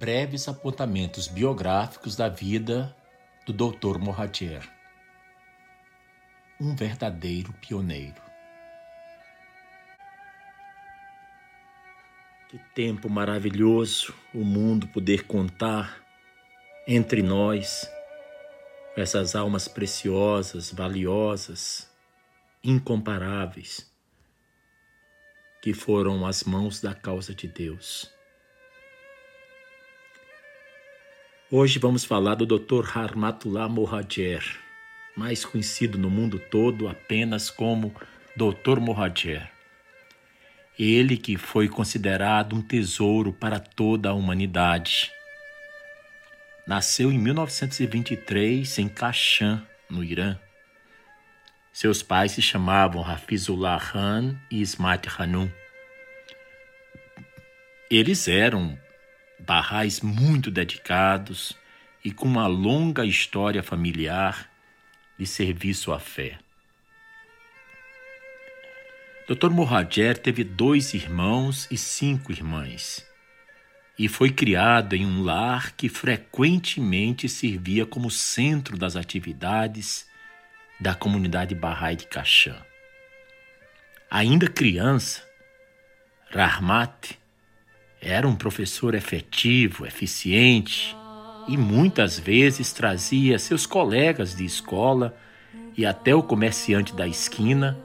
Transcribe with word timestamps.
breves 0.00 0.48
apontamentos 0.48 1.28
biográficos 1.28 2.16
da 2.16 2.26
vida 2.26 2.96
do 3.44 3.52
Dr. 3.52 3.98
Moradier. 3.98 4.66
Um 6.58 6.74
verdadeiro 6.74 7.52
pioneiro. 7.60 8.22
Que 12.48 12.58
tempo 12.74 13.10
maravilhoso 13.10 14.14
o 14.32 14.42
mundo 14.42 14.88
poder 14.88 15.26
contar 15.26 16.02
entre 16.88 17.22
nós 17.22 17.86
essas 18.96 19.36
almas 19.36 19.68
preciosas, 19.68 20.72
valiosas, 20.72 21.86
incomparáveis, 22.64 23.86
que 25.60 25.74
foram 25.74 26.24
as 26.24 26.42
mãos 26.44 26.80
da 26.80 26.94
causa 26.94 27.34
de 27.34 27.46
Deus. 27.46 28.10
Hoje 31.52 31.80
vamos 31.80 32.04
falar 32.04 32.36
do 32.36 32.46
Dr. 32.46 32.96
Harmatullah 32.96 33.68
Mohajer, 33.68 34.56
mais 35.16 35.44
conhecido 35.44 35.98
no 35.98 36.08
mundo 36.08 36.38
todo 36.38 36.88
apenas 36.88 37.50
como 37.50 37.92
Dr. 38.36 38.78
Mohajer. 38.78 39.50
Ele 40.78 41.16
que 41.16 41.36
foi 41.36 41.68
considerado 41.68 42.54
um 42.54 42.62
tesouro 42.62 43.32
para 43.32 43.58
toda 43.58 44.10
a 44.10 44.14
humanidade. 44.14 45.10
Nasceu 46.64 47.10
em 47.10 47.18
1923 47.18 48.78
em 48.78 48.88
Kashan, 48.88 49.66
no 49.90 50.04
Irã. 50.04 50.38
Seus 51.72 52.00
pais 52.00 52.30
se 52.30 52.40
chamavam 52.40 53.04
Hafizullah 53.04 53.80
Khan 53.80 54.38
e 54.52 54.60
Ismat 54.60 55.08
Hanum. 55.18 55.50
Eles 57.90 58.28
eram 58.28 58.78
barrais 59.46 60.00
muito 60.00 60.50
dedicados 60.50 61.56
e 62.04 62.12
com 62.12 62.26
uma 62.26 62.46
longa 62.46 63.04
história 63.04 63.62
familiar 63.62 64.50
de 65.18 65.26
serviço 65.26 65.92
à 65.92 65.98
fé. 65.98 66.38
Dr. 69.28 69.50
Mohajer 69.50 70.18
teve 70.18 70.42
dois 70.42 70.92
irmãos 70.92 71.68
e 71.70 71.76
cinco 71.76 72.32
irmãs 72.32 73.06
e 73.98 74.08
foi 74.08 74.30
criado 74.30 74.96
em 74.96 75.04
um 75.04 75.22
lar 75.22 75.72
que 75.76 75.88
frequentemente 75.88 77.28
servia 77.28 77.84
como 77.84 78.10
centro 78.10 78.78
das 78.78 78.96
atividades 78.96 80.08
da 80.80 80.94
comunidade 80.94 81.54
Bahá'í 81.54 81.96
de 81.96 82.06
Kashan. 82.06 82.56
Ainda 84.10 84.48
criança, 84.48 85.22
Rahmat 86.30 87.19
era 88.00 88.26
um 88.26 88.34
professor 88.34 88.94
efetivo, 88.94 89.84
eficiente 89.84 90.96
e 91.46 91.56
muitas 91.56 92.18
vezes 92.18 92.72
trazia 92.72 93.38
seus 93.38 93.66
colegas 93.66 94.34
de 94.34 94.44
escola 94.44 95.14
e 95.76 95.84
até 95.84 96.14
o 96.14 96.22
comerciante 96.22 96.94
da 96.94 97.06
esquina 97.06 97.76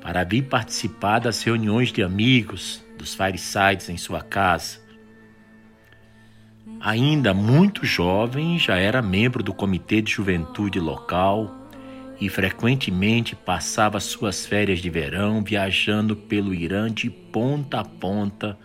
para 0.00 0.24
vir 0.24 0.44
participar 0.44 1.18
das 1.18 1.42
reuniões 1.42 1.92
de 1.92 2.02
amigos, 2.02 2.82
dos 2.96 3.14
firesides 3.14 3.90
em 3.90 3.98
sua 3.98 4.22
casa. 4.22 4.80
Ainda 6.80 7.34
muito 7.34 7.84
jovem, 7.84 8.58
já 8.58 8.76
era 8.76 9.02
membro 9.02 9.42
do 9.42 9.52
comitê 9.52 10.00
de 10.00 10.12
juventude 10.12 10.80
local 10.80 11.54
e 12.20 12.28
frequentemente 12.28 13.36
passava 13.36 14.00
suas 14.00 14.46
férias 14.46 14.78
de 14.78 14.88
verão 14.88 15.42
viajando 15.42 16.16
pelo 16.16 16.54
Irã 16.54 16.90
de 16.90 17.10
ponta 17.10 17.80
a 17.80 17.84
ponta 17.84 18.56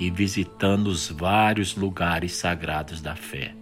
e 0.00 0.10
visitando 0.10 0.86
os 0.88 1.10
vários 1.10 1.76
lugares 1.76 2.32
sagrados 2.32 3.02
da 3.02 3.14
fé. 3.14 3.54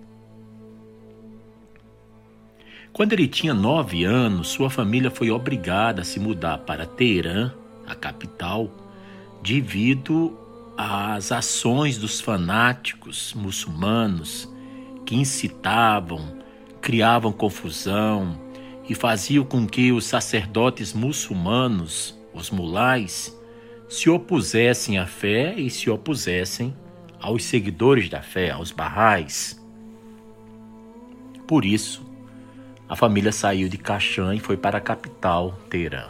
Quando 2.93 3.13
ele 3.13 3.27
tinha 3.27 3.53
nove 3.53 4.05
anos, 4.05 4.49
sua 4.49 4.71
família 4.71 5.11
foi 5.11 5.31
obrigada 5.31 6.03
a 6.03 6.05
se 6.05 6.19
mudar 6.19 6.59
para 6.59 6.87
Teherã, 6.87 7.53
a 7.87 7.95
capital, 7.95 8.71
devido 9.43 10.39
às 10.77 11.33
ações 11.33 11.99
dos 11.99 12.21
fanáticos 12.21 13.35
muçulmanos 13.35 14.49
que 15.05 15.17
incitavam, 15.17 16.39
criavam 16.81 17.33
confusão 17.33 18.41
e 18.89 18.95
faziam 18.95 19.45
com 19.45 19.67
que 19.67 19.93
os 19.93 20.07
sacerdotes 20.07 20.93
muçulmanos, 20.93 22.19
os 22.33 22.51
mulais, 22.51 23.38
se 23.89 24.11
opusessem 24.11 24.99
à 24.99 25.07
fé 25.07 25.55
e 25.59 25.71
se 25.71 25.89
opusessem 25.89 26.77
aos 27.21 27.45
seguidores 27.45 28.09
da 28.09 28.21
fé, 28.21 28.51
aos 28.51 28.71
barrais. 28.71 29.61
Por 31.47 31.65
isso, 31.65 32.07
a 32.89 32.95
família 32.95 33.33
saiu 33.33 33.69
de 33.69 33.79
Kashan 33.79 34.35
e 34.35 34.41
foi 34.41 34.57
para 34.57 34.79
a 34.79 34.81
capital, 34.81 35.59
Teherã. 35.71 36.09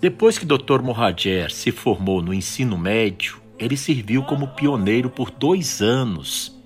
Depois 0.00 0.36
que 0.36 0.44
Dr. 0.44 0.82
Mohajer 0.82 1.52
se 1.52 1.70
formou 1.70 2.20
no 2.20 2.34
ensino 2.34 2.76
médio, 2.76 3.40
ele 3.56 3.76
serviu 3.76 4.24
como 4.24 4.48
pioneiro 4.48 5.08
por 5.08 5.30
dois 5.30 5.80
anos 5.80 6.60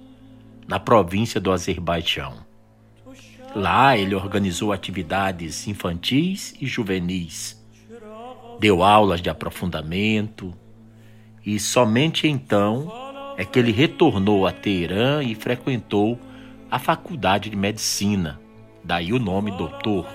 na 0.67 0.81
província 0.81 1.39
do 1.39 1.53
Azerbaijão. 1.53 2.35
Lá 3.55 3.97
ele 3.97 4.15
organizou 4.15 4.73
atividades 4.73 5.69
infantis 5.69 6.55
e 6.61 6.67
juvenis, 6.67 7.63
deu 8.59 8.83
aulas 8.83 9.21
de 9.21 9.31
aprofundamento. 9.31 10.55
E 11.45 11.59
somente 11.59 12.27
então 12.27 12.93
é 13.37 13.45
que 13.45 13.59
ele 13.59 13.73
retornou 13.73 14.47
a 14.47 14.53
Teherã 14.53 15.23
e 15.23 15.35
frequentou 15.35 16.19
a 16.71 16.79
faculdade 16.79 17.51
de 17.51 17.57
medicina. 17.57 18.41
Daí 18.83 19.13
o 19.13 19.19
nome 19.19 19.51
doutor. 19.51 20.07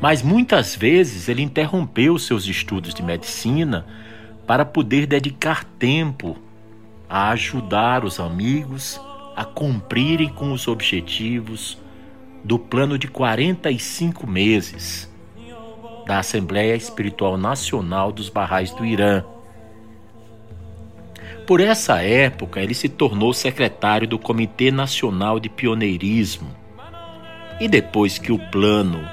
Mas 0.00 0.22
muitas 0.22 0.74
vezes 0.74 1.28
ele 1.28 1.42
interrompeu 1.42 2.18
seus 2.18 2.46
estudos 2.46 2.94
de 2.94 3.02
medicina 3.02 3.84
para 4.46 4.64
poder 4.64 5.06
dedicar 5.06 5.64
tempo 5.64 6.36
a 7.08 7.30
ajudar 7.30 8.04
os 8.04 8.20
amigos 8.20 9.00
a 9.34 9.44
cumprirem 9.44 10.28
com 10.28 10.52
os 10.52 10.66
objetivos 10.66 11.78
do 12.44 12.58
plano 12.58 12.98
de 12.98 13.08
45 13.08 14.26
meses 14.26 15.08
da 16.08 16.18
Assembleia 16.20 16.74
Espiritual 16.74 17.36
Nacional 17.36 18.10
dos 18.10 18.30
Barrais 18.30 18.72
do 18.72 18.86
Irã. 18.86 19.22
Por 21.46 21.60
essa 21.60 22.02
época, 22.02 22.62
ele 22.62 22.72
se 22.72 22.88
tornou 22.88 23.34
secretário 23.34 24.08
do 24.08 24.18
Comitê 24.18 24.70
Nacional 24.70 25.38
de 25.38 25.50
Pioneirismo 25.50 26.48
e 27.60 27.68
depois 27.68 28.16
que 28.16 28.32
o 28.32 28.38
plano 28.38 29.06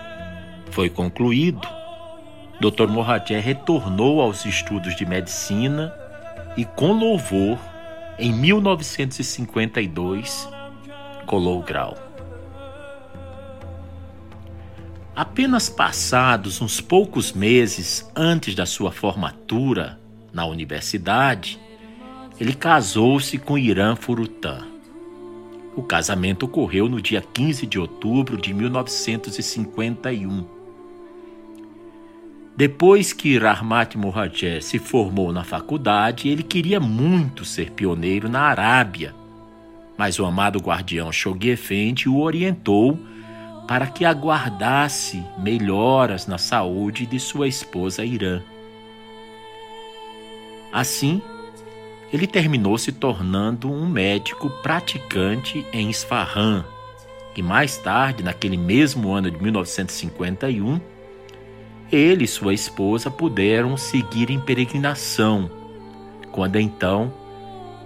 foi 0.71 0.89
concluído, 0.89 1.67
Dr. 2.61 2.87
Mohajer 2.87 3.43
retornou 3.43 4.21
aos 4.21 4.45
estudos 4.45 4.95
de 4.95 5.05
medicina 5.05 5.93
e, 6.55 6.63
com 6.63 6.93
louvor, 6.93 7.59
em 8.17 8.31
1952, 8.31 10.47
colou 11.25 11.59
o 11.59 11.63
grau. 11.63 12.04
Apenas 15.15 15.69
passados 15.69 16.61
uns 16.61 16.81
poucos 16.81 17.31
meses 17.31 18.09
antes 18.15 18.53
da 18.53 18.65
sua 18.65 18.91
formatura 18.91 19.99
na 20.33 20.45
universidade, 20.45 21.59
ele 22.39 22.53
casou-se 22.53 23.37
com 23.37 23.57
Irã 23.57 23.95
Furutan 23.95 24.75
o 25.75 25.83
casamento 25.83 26.43
ocorreu 26.43 26.87
no 26.87 27.01
dia 27.01 27.21
15 27.21 27.67
de 27.67 27.77
outubro 27.77 28.37
de 28.37 28.53
1951. 28.53 30.45
Depois 32.55 33.11
que 33.11 33.37
Rahmat 33.37 33.95
Mohajer 33.95 34.63
se 34.63 34.79
formou 34.79 35.33
na 35.33 35.43
faculdade, 35.43 36.29
ele 36.29 36.41
queria 36.41 36.79
muito 36.79 37.43
ser 37.43 37.71
pioneiro 37.71 38.29
na 38.29 38.43
Arábia, 38.43 39.13
mas 39.97 40.17
o 40.17 40.25
amado 40.25 40.59
guardião 40.59 41.11
Shoghi 41.11 41.49
Effendi 41.49 42.07
o 42.07 42.19
orientou 42.21 42.97
para 43.67 43.87
que 43.87 44.05
aguardasse 44.05 45.25
melhoras 45.37 46.27
na 46.27 46.37
saúde 46.37 47.05
de 47.05 47.19
sua 47.19 47.47
esposa 47.47 48.05
Irã. 48.05 48.41
Assim, 50.71 51.21
ele 52.11 52.27
terminou 52.27 52.77
se 52.77 52.91
tornando 52.91 53.71
um 53.71 53.87
médico 53.87 54.49
praticante 54.61 55.65
em 55.73 55.89
Isfahan, 55.89 56.65
e 57.35 57.41
mais 57.41 57.77
tarde, 57.77 58.23
naquele 58.23 58.55
mesmo 58.55 59.11
ano 59.11 59.29
de 59.29 59.41
1951, 59.41 60.79
ele 61.91 62.23
e 62.23 62.27
sua 62.27 62.53
esposa 62.53 63.11
puderam 63.11 63.75
seguir 63.75 64.29
em 64.29 64.39
peregrinação, 64.39 65.51
quando 66.31 66.57
então 66.57 67.13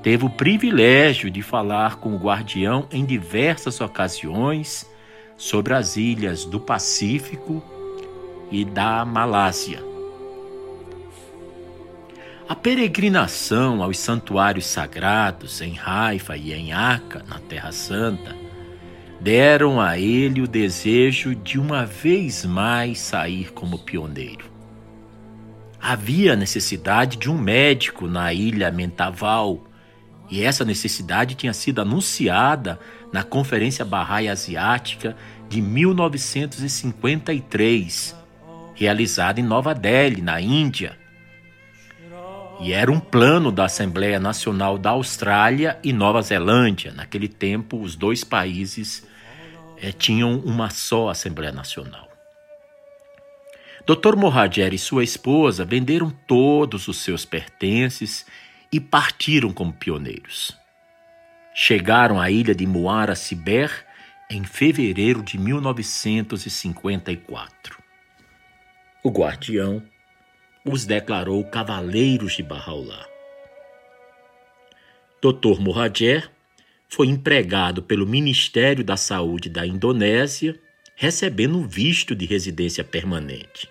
teve 0.04 0.26
o 0.26 0.30
privilégio 0.30 1.30
de 1.32 1.42
falar 1.42 1.96
com 1.96 2.14
o 2.14 2.18
guardião 2.18 2.88
em 2.92 3.04
diversas 3.04 3.82
ocasiões 3.82 4.90
sobre 5.40 5.74
as 5.74 5.96
ilhas 5.96 6.44
do 6.44 6.60
Pacífico 6.60 7.64
e 8.52 8.66
da 8.66 9.06
Malásia. 9.06 9.82
A 12.48 12.54
peregrinação 12.54 13.82
aos 13.82 13.98
santuários 13.98 14.66
sagrados 14.66 15.62
em 15.62 15.80
Haifa 15.80 16.36
e 16.36 16.52
em 16.52 16.74
Aca, 16.74 17.24
na 17.26 17.40
Terra 17.40 17.72
Santa, 17.72 18.36
deram 19.22 19.80
a 19.80 19.98
ele 19.98 20.42
o 20.42 20.48
desejo 20.48 21.34
de 21.34 21.58
uma 21.58 21.86
vez 21.86 22.44
mais 22.44 23.00
sair 23.00 23.54
como 23.54 23.80
pioneiro. 23.80 24.46
Havia 25.80 26.36
necessidade 26.36 27.16
de 27.16 27.32
um 27.32 27.38
médico 27.38 28.08
na 28.08 28.34
ilha 28.34 28.70
Mentaval, 28.72 29.64
e 30.30 30.44
essa 30.44 30.66
necessidade 30.66 31.36
tinha 31.36 31.54
sido 31.54 31.82
anunciada 31.82 32.78
na 33.12 33.24
Conferência 33.24 33.84
Bahá'í 33.84 34.30
Asiática 34.30 35.18
de 35.48 35.60
1953, 35.62 38.16
realizada 38.76 39.40
em 39.40 39.44
Nova 39.44 39.74
Delhi, 39.74 40.22
na 40.22 40.40
Índia. 40.40 40.96
E 42.62 42.72
era 42.74 42.92
um 42.92 43.00
plano 43.00 43.52
da 43.52 43.66
Assembleia 43.66 44.20
Nacional 44.20 44.78
da 44.78 44.92
Austrália 44.92 45.80
e 45.84 45.92
Nova 45.94 46.22
Zelândia. 46.22 46.92
Naquele 46.92 47.30
tempo, 47.30 47.82
os 47.82 47.96
dois 47.96 48.24
países 48.24 49.08
é, 49.78 49.92
tinham 49.92 50.38
uma 50.40 50.70
só 50.70 51.10
Assembleia 51.10 51.54
Nacional. 51.54 52.08
Dr. 53.88 54.16
Mohajer 54.18 54.74
e 54.74 54.78
sua 54.78 55.04
esposa 55.04 55.66
venderam 55.66 56.12
todos 56.28 56.88
os 56.88 56.98
seus 56.98 57.26
pertences 57.26 58.24
e 58.72 58.80
partiram 58.80 59.52
como 59.52 59.74
pioneiros. 59.74 60.56
Chegaram 61.62 62.22
à 62.22 62.32
ilha 62.32 62.56
de 62.56 62.66
Muara 62.66 63.16
Siber 63.16 63.86
em 64.32 64.46
fevereiro 64.46 65.22
de 65.22 65.38
1954. 65.38 67.78
O 69.04 69.10
guardião 69.10 69.84
os 70.64 70.86
declarou 70.86 71.44
cavaleiros 71.44 72.38
de 72.38 72.44
Bahá'u'lláh. 72.44 73.06
Dr. 75.22 75.60
Mohajer 75.60 76.32
foi 76.88 77.08
empregado 77.08 77.84
pelo 77.84 78.08
Ministério 78.08 78.82
da 78.82 78.96
Saúde 78.96 79.50
da 79.50 79.68
Indonésia, 79.68 80.58
recebendo 80.96 81.68
visto 81.68 82.16
de 82.16 82.26
residência 82.26 82.86
permanente. 82.86 83.70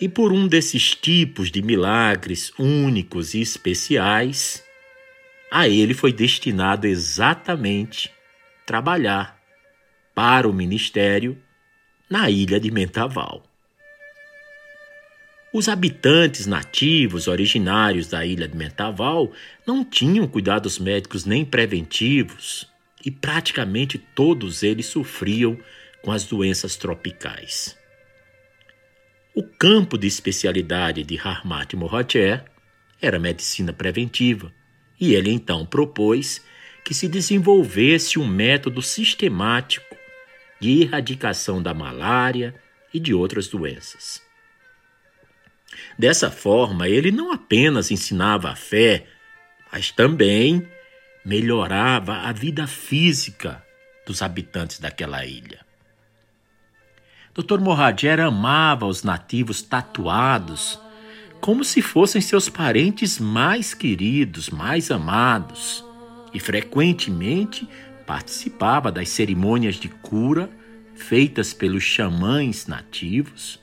E 0.00 0.08
por 0.08 0.32
um 0.32 0.48
desses 0.48 0.96
tipos 0.96 1.48
de 1.48 1.62
milagres 1.62 2.52
únicos 2.58 3.34
e 3.34 3.40
especiais, 3.40 4.68
a 5.50 5.68
ele 5.68 5.94
foi 5.94 6.12
destinado 6.12 6.86
exatamente 6.86 8.10
trabalhar 8.64 9.38
para 10.14 10.48
o 10.48 10.52
ministério 10.52 11.36
na 12.08 12.30
ilha 12.30 12.60
de 12.60 12.70
Mentaval. 12.70 13.42
Os 15.52 15.68
habitantes 15.68 16.46
nativos 16.46 17.26
originários 17.26 18.06
da 18.06 18.24
ilha 18.24 18.46
de 18.46 18.56
Mentaval 18.56 19.32
não 19.66 19.84
tinham 19.84 20.26
cuidados 20.28 20.78
médicos 20.78 21.24
nem 21.24 21.44
preventivos 21.44 22.70
e 23.04 23.10
praticamente 23.10 23.98
todos 23.98 24.62
eles 24.62 24.86
sofriam 24.86 25.58
com 26.02 26.12
as 26.12 26.24
doenças 26.24 26.76
tropicais. 26.76 27.76
O 29.34 29.42
campo 29.42 29.98
de 29.98 30.06
especialidade 30.06 31.02
de 31.02 31.18
Harmat 31.18 31.74
Mohajer 31.74 32.44
era 33.00 33.18
medicina 33.18 33.72
preventiva, 33.72 34.52
e 35.00 35.14
ele 35.14 35.30
então 35.30 35.64
propôs 35.64 36.44
que 36.84 36.92
se 36.92 37.08
desenvolvesse 37.08 38.18
um 38.18 38.26
método 38.26 38.82
sistemático 38.82 39.96
de 40.60 40.82
erradicação 40.82 41.62
da 41.62 41.72
malária 41.72 42.54
e 42.92 43.00
de 43.00 43.14
outras 43.14 43.48
doenças. 43.48 44.22
Dessa 45.98 46.30
forma, 46.30 46.88
ele 46.88 47.10
não 47.10 47.32
apenas 47.32 47.90
ensinava 47.90 48.50
a 48.50 48.56
fé, 48.56 49.06
mas 49.72 49.90
também 49.90 50.68
melhorava 51.24 52.18
a 52.18 52.32
vida 52.32 52.66
física 52.66 53.64
dos 54.06 54.22
habitantes 54.22 54.80
daquela 54.80 55.24
ilha. 55.24 55.64
Dr. 57.34 57.60
Mohajer 57.60 58.20
amava 58.20 58.86
os 58.86 59.02
nativos 59.02 59.62
tatuados 59.62 60.78
como 61.40 61.64
se 61.64 61.80
fossem 61.80 62.20
seus 62.20 62.48
parentes 62.48 63.18
mais 63.18 63.72
queridos, 63.74 64.50
mais 64.50 64.90
amados, 64.90 65.84
e 66.32 66.38
frequentemente 66.38 67.68
participava 68.06 68.92
das 68.92 69.08
cerimônias 69.08 69.76
de 69.76 69.88
cura 69.88 70.50
feitas 70.94 71.52
pelos 71.52 71.82
xamãs 71.82 72.66
nativos 72.66 73.58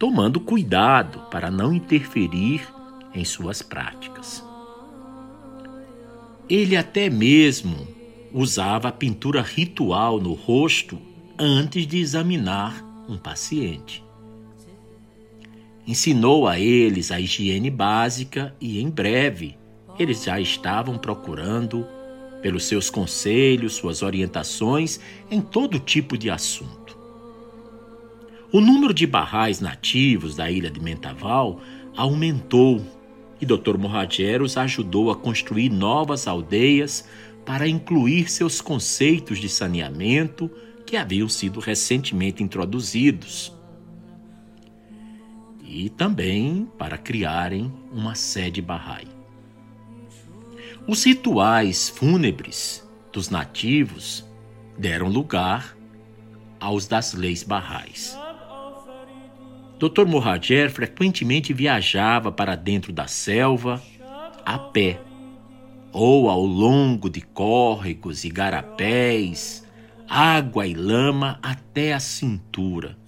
tomando 0.00 0.40
cuidado 0.40 1.20
para 1.30 1.50
não 1.50 1.74
interferir 1.74 2.66
em 3.14 3.22
suas 3.22 3.60
práticas. 3.60 4.42
Ele 6.48 6.74
até 6.74 7.10
mesmo 7.10 7.86
usava 8.32 8.88
a 8.88 8.92
pintura 8.92 9.42
ritual 9.42 10.18
no 10.18 10.32
rosto 10.32 10.98
antes 11.38 11.86
de 11.86 11.98
examinar 11.98 12.82
um 13.06 13.18
paciente. 13.18 14.02
Ensinou 15.90 16.46
a 16.46 16.56
eles 16.56 17.10
a 17.10 17.18
higiene 17.18 17.68
básica 17.68 18.54
e, 18.60 18.80
em 18.80 18.88
breve, 18.88 19.58
eles 19.98 20.22
já 20.22 20.38
estavam 20.38 20.96
procurando 20.96 21.84
pelos 22.40 22.62
seus 22.66 22.88
conselhos, 22.88 23.72
suas 23.72 24.00
orientações 24.00 25.00
em 25.28 25.40
todo 25.40 25.80
tipo 25.80 26.16
de 26.16 26.30
assunto. 26.30 26.96
O 28.52 28.60
número 28.60 28.94
de 28.94 29.04
barrais 29.04 29.58
nativos 29.58 30.36
da 30.36 30.48
ilha 30.48 30.70
de 30.70 30.80
Mentaval 30.80 31.60
aumentou 31.96 32.86
e 33.40 33.44
Dr. 33.44 33.76
Mohajer 33.76 34.42
os 34.42 34.56
ajudou 34.56 35.10
a 35.10 35.16
construir 35.16 35.70
novas 35.70 36.28
aldeias 36.28 37.04
para 37.44 37.66
incluir 37.66 38.30
seus 38.30 38.60
conceitos 38.60 39.40
de 39.40 39.48
saneamento 39.48 40.48
que 40.86 40.96
haviam 40.96 41.28
sido 41.28 41.58
recentemente 41.58 42.44
introduzidos. 42.44 43.58
E 45.72 45.88
também 45.88 46.68
para 46.76 46.98
criarem 46.98 47.72
uma 47.92 48.16
sede 48.16 48.60
Bahá'í. 48.60 49.06
Os 50.84 51.04
rituais 51.04 51.88
fúnebres 51.88 52.84
dos 53.12 53.30
nativos 53.30 54.28
deram 54.76 55.08
lugar 55.08 55.76
aos 56.58 56.88
das 56.88 57.14
leis 57.14 57.44
barrais. 57.44 58.18
Dr. 59.78 60.06
Mohajer 60.06 60.70
frequentemente 60.70 61.52
viajava 61.52 62.32
para 62.32 62.56
dentro 62.56 62.92
da 62.92 63.06
selva 63.06 63.80
a 64.44 64.58
pé 64.58 65.00
ou 65.92 66.28
ao 66.28 66.44
longo 66.44 67.08
de 67.08 67.20
córregos 67.20 68.24
e 68.24 68.28
garapés, 68.28 69.64
água 70.08 70.66
e 70.66 70.74
lama 70.74 71.38
até 71.40 71.92
a 71.92 72.00
cintura, 72.00 72.98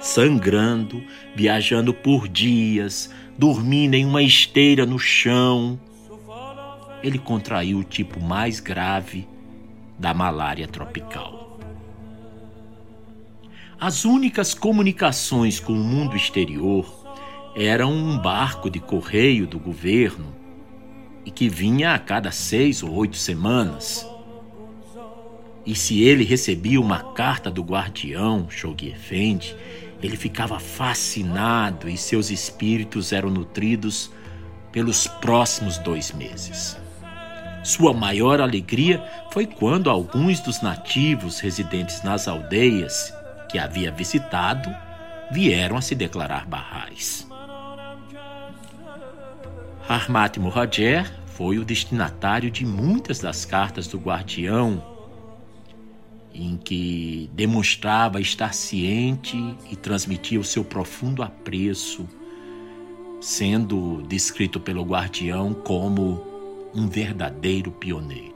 sangrando, 0.00 1.02
viajando 1.34 1.92
por 1.92 2.28
dias, 2.28 3.10
dormindo 3.38 3.94
em 3.94 4.04
uma 4.04 4.22
esteira 4.22 4.84
no 4.86 4.98
chão. 4.98 5.78
Ele 7.02 7.18
contraiu 7.18 7.78
o 7.78 7.84
tipo 7.84 8.20
mais 8.20 8.60
grave 8.60 9.28
da 9.98 10.14
malária 10.14 10.66
tropical. 10.66 11.58
As 13.78 14.04
únicas 14.04 14.54
comunicações 14.54 15.60
com 15.60 15.72
o 15.72 15.84
mundo 15.84 16.16
exterior 16.16 17.04
eram 17.54 17.92
um 17.92 18.18
barco 18.18 18.70
de 18.70 18.80
correio 18.80 19.46
do 19.46 19.58
governo 19.58 20.34
e 21.24 21.30
que 21.30 21.48
vinha 21.48 21.94
a 21.94 21.98
cada 21.98 22.30
seis 22.30 22.82
ou 22.82 22.92
oito 22.94 23.16
semanas. 23.16 24.08
E 25.66 25.74
se 25.74 26.02
ele 26.02 26.24
recebia 26.24 26.80
uma 26.80 27.14
carta 27.14 27.50
do 27.50 27.62
guardião, 27.62 28.48
Shoghi 28.50 28.88
Effendi, 28.88 29.56
ele 30.04 30.18
ficava 30.18 30.60
fascinado 30.60 31.88
e 31.88 31.96
seus 31.96 32.30
espíritos 32.30 33.10
eram 33.10 33.30
nutridos 33.30 34.10
pelos 34.70 35.06
próximos 35.06 35.78
dois 35.78 36.12
meses. 36.12 36.76
Sua 37.62 37.94
maior 37.94 38.38
alegria 38.38 39.02
foi 39.32 39.46
quando 39.46 39.88
alguns 39.88 40.40
dos 40.40 40.60
nativos 40.60 41.40
residentes 41.40 42.02
nas 42.02 42.28
aldeias 42.28 43.14
que 43.48 43.58
havia 43.58 43.90
visitado 43.90 44.68
vieram 45.32 45.78
a 45.78 45.80
se 45.80 45.94
declarar 45.94 46.46
barrais. 46.46 47.26
Harmat 49.88 50.36
Mohajer 50.36 51.10
foi 51.28 51.58
o 51.58 51.64
destinatário 51.64 52.50
de 52.50 52.66
muitas 52.66 53.20
das 53.20 53.46
cartas 53.46 53.86
do 53.86 53.98
guardião, 53.98 54.84
em 56.34 56.56
que 56.56 57.30
demonstrava 57.32 58.20
estar 58.20 58.52
ciente 58.52 59.36
e 59.70 59.76
transmitia 59.76 60.40
o 60.40 60.44
seu 60.44 60.64
profundo 60.64 61.22
apreço, 61.22 62.08
sendo 63.20 64.02
descrito 64.08 64.58
pelo 64.58 64.82
guardião 64.82 65.54
como 65.54 66.20
um 66.74 66.88
verdadeiro 66.88 67.70
pioneiro. 67.70 68.34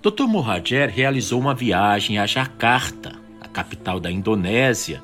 Dr. 0.00 0.24
Mohajer 0.26 0.88
realizou 0.88 1.40
uma 1.40 1.54
viagem 1.54 2.18
a 2.18 2.26
Jakarta, 2.26 3.16
a 3.40 3.48
capital 3.48 4.00
da 4.00 4.10
Indonésia, 4.10 5.02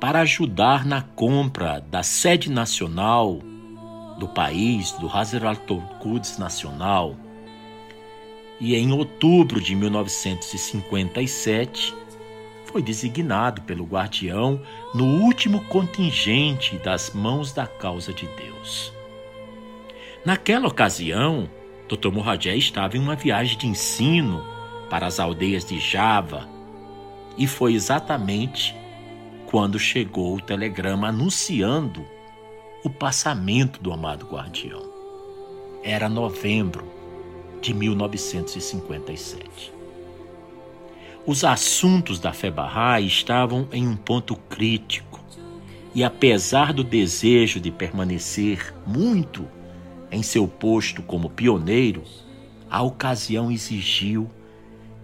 para 0.00 0.20
ajudar 0.22 0.84
na 0.84 1.02
compra 1.02 1.78
da 1.78 2.02
sede 2.02 2.50
nacional 2.50 3.38
do 4.18 4.26
país, 4.26 4.92
do 4.92 5.08
Hazrat 5.08 5.60
Quds 6.00 6.38
Nacional. 6.38 7.14
E 8.64 8.76
em 8.76 8.92
outubro 8.92 9.60
de 9.60 9.74
1957, 9.74 11.92
foi 12.64 12.80
designado 12.80 13.60
pelo 13.62 13.84
guardião 13.84 14.62
no 14.94 15.20
último 15.20 15.64
contingente 15.64 16.78
das 16.78 17.10
mãos 17.10 17.52
da 17.52 17.66
causa 17.66 18.12
de 18.12 18.28
Deus. 18.28 18.92
Naquela 20.24 20.68
ocasião, 20.68 21.50
Dr. 21.88 22.12
Morradé 22.12 22.54
estava 22.54 22.96
em 22.96 23.00
uma 23.00 23.16
viagem 23.16 23.58
de 23.58 23.66
ensino 23.66 24.46
para 24.88 25.08
as 25.08 25.18
aldeias 25.18 25.64
de 25.64 25.80
Java 25.80 26.48
e 27.36 27.48
foi 27.48 27.74
exatamente 27.74 28.76
quando 29.46 29.76
chegou 29.76 30.36
o 30.36 30.40
telegrama 30.40 31.08
anunciando 31.08 32.06
o 32.84 32.90
passamento 32.90 33.82
do 33.82 33.92
amado 33.92 34.24
guardião. 34.24 34.88
Era 35.82 36.08
novembro 36.08 37.01
de 37.62 37.72
1957. 37.72 39.72
Os 41.24 41.44
assuntos 41.44 42.18
da 42.18 42.32
fé 42.32 42.50
Bahá'í 42.50 43.06
estavam 43.06 43.68
em 43.72 43.86
um 43.86 43.96
ponto 43.96 44.34
crítico 44.34 45.20
e, 45.94 46.02
apesar 46.02 46.72
do 46.72 46.82
desejo 46.82 47.60
de 47.60 47.70
permanecer 47.70 48.74
muito 48.84 49.46
em 50.10 50.22
seu 50.22 50.48
posto 50.48 51.02
como 51.02 51.30
pioneiro, 51.30 52.02
a 52.68 52.82
ocasião 52.82 53.52
exigiu 53.52 54.28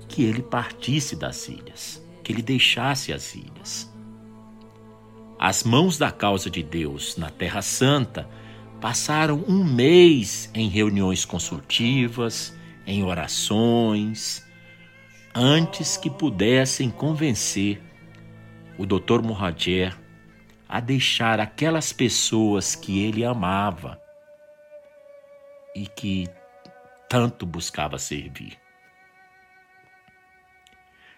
que 0.08 0.24
ele 0.24 0.42
partisse 0.42 1.14
das 1.14 1.48
ilhas, 1.48 2.02
que 2.24 2.32
ele 2.32 2.42
deixasse 2.42 3.12
as 3.12 3.36
ilhas. 3.36 3.88
As 5.38 5.62
mãos 5.62 5.96
da 5.96 6.10
causa 6.10 6.50
de 6.50 6.64
Deus 6.64 7.16
na 7.16 7.30
Terra 7.30 7.62
Santa 7.62 8.28
passaram 8.80 9.44
um 9.48 9.64
mês 9.64 10.50
em 10.54 10.68
reuniões 10.68 11.24
consultivas, 11.24 12.56
em 12.86 13.02
orações, 13.02 14.46
antes 15.34 15.96
que 15.96 16.08
pudessem 16.08 16.90
convencer 16.90 17.82
o 18.78 18.86
Dr. 18.86 19.20
Mohajer 19.22 19.96
a 20.68 20.80
deixar 20.80 21.40
aquelas 21.40 21.92
pessoas 21.92 22.74
que 22.74 23.00
ele 23.00 23.24
amava 23.24 24.00
e 25.74 25.86
que 25.86 26.28
tanto 27.08 27.46
buscava 27.46 27.98
servir. 27.98 28.58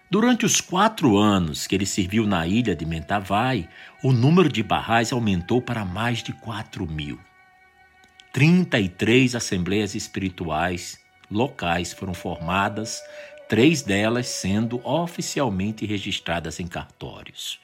Durante 0.09 0.45
os 0.45 0.59
quatro 0.59 1.17
anos 1.17 1.67
que 1.67 1.75
ele 1.75 1.85
serviu 1.85 2.27
na 2.27 2.45
ilha 2.45 2.75
de 2.75 2.85
Mentavai, 2.85 3.69
o 4.03 4.11
número 4.11 4.49
de 4.49 4.61
barrais 4.61 5.13
aumentou 5.13 5.61
para 5.61 5.85
mais 5.85 6.21
de 6.21 6.33
quatro 6.33 6.85
mil. 6.85 7.19
33 8.33 9.35
assembleias 9.35 9.93
espirituais 9.93 10.99
locais 11.29 11.91
foram 11.91 12.13
formadas 12.13 13.01
três 13.49 13.81
delas 13.81 14.27
sendo 14.27 14.79
oficialmente 14.87 15.85
registradas 15.85 16.59
em 16.59 16.67
cartórios. 16.67 17.59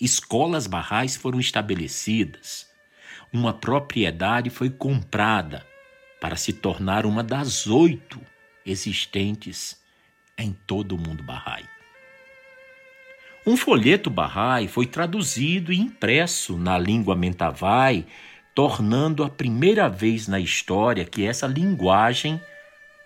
Escolas 0.00 0.66
barrais 0.66 1.16
foram 1.16 1.38
estabelecidas. 1.38 2.66
Uma 3.32 3.52
propriedade 3.52 4.50
foi 4.50 4.70
comprada 4.70 5.64
para 6.20 6.36
se 6.36 6.52
tornar 6.52 7.06
uma 7.06 7.22
das 7.22 7.68
oito 7.68 8.20
existentes 8.66 9.80
em 10.36 10.52
todo 10.66 10.96
o 10.96 10.98
mundo 10.98 11.22
barrai. 11.22 11.64
Um 13.46 13.56
folheto 13.56 14.10
barrai 14.10 14.66
foi 14.66 14.86
traduzido 14.86 15.72
e 15.72 15.78
impresso 15.78 16.58
na 16.58 16.76
língua 16.78 17.14
mentavai, 17.14 18.04
tornando 18.58 19.22
a 19.22 19.30
primeira 19.30 19.88
vez 19.88 20.26
na 20.26 20.40
história 20.40 21.04
que 21.04 21.24
essa 21.24 21.46
linguagem 21.46 22.42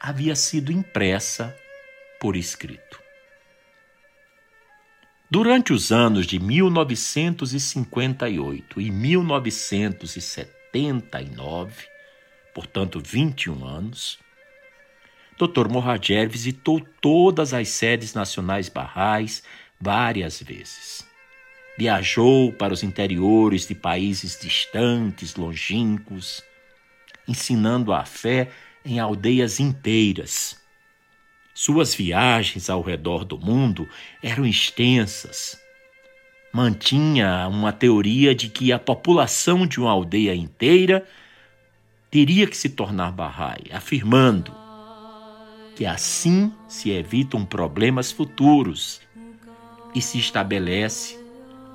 havia 0.01 0.35
sido 0.35 0.73
impressa 0.73 1.55
por 2.19 2.37
escrito. 2.37 2.99
Durante 5.31 5.75
os 5.75 5.93
anos 5.93 6.27
de 6.27 6.39
1958 6.39 8.81
e 8.81 8.91
1979, 8.91 11.87
portanto 12.55 12.99
21 12.99 13.63
anos, 13.63 14.19
Dr. 15.39 15.69
Morrager 15.69 16.31
visitou 16.31 16.81
todas 16.99 17.53
as 17.53 17.69
sedes 17.69 18.15
nacionais 18.15 18.71
barrais 18.71 19.43
várias 19.79 20.43
vezes. 20.43 21.12
Viajou 21.79 22.53
para 22.53 22.73
os 22.73 22.83
interiores 22.83 23.67
de 23.67 23.75
países 23.75 24.39
distantes, 24.41 25.37
longínquos, 25.37 26.43
ensinando 27.27 27.93
a 27.93 28.05
fé 28.05 28.51
em 28.85 28.99
aldeias 28.99 29.59
inteiras 29.59 30.63
suas 31.55 31.95
viagens 31.95 32.71
ao 32.71 32.81
redor 32.81 33.25
do 33.25 33.39
mundo 33.39 33.89
eram 34.23 34.47
extensas. 34.47 35.61
Mantinha 36.53 37.47
uma 37.49 37.73
teoria 37.73 38.35
de 38.35 38.49
que 38.49 38.73
a 38.73 38.79
população 38.79 39.67
de 39.67 39.79
uma 39.79 39.91
aldeia 39.91 40.35
inteira 40.35 41.07
teria 42.11 42.47
que 42.47 42.57
se 42.57 42.71
tornar 42.71 43.13
Bahá'í, 43.13 43.71
afirmando 43.73 44.55
que 45.77 45.87
assim 45.87 46.53
se 46.69 46.91
evitam 46.91 47.45
problemas 47.45 48.11
futuros 48.13 49.01
e 49.95 50.01
se 50.01 50.19
estabelece 50.19 51.22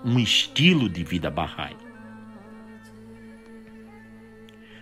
um 0.04 0.20
estilo 0.20 0.90
de 0.90 1.04
vida 1.04 1.30
Bahá'í. 1.30 1.76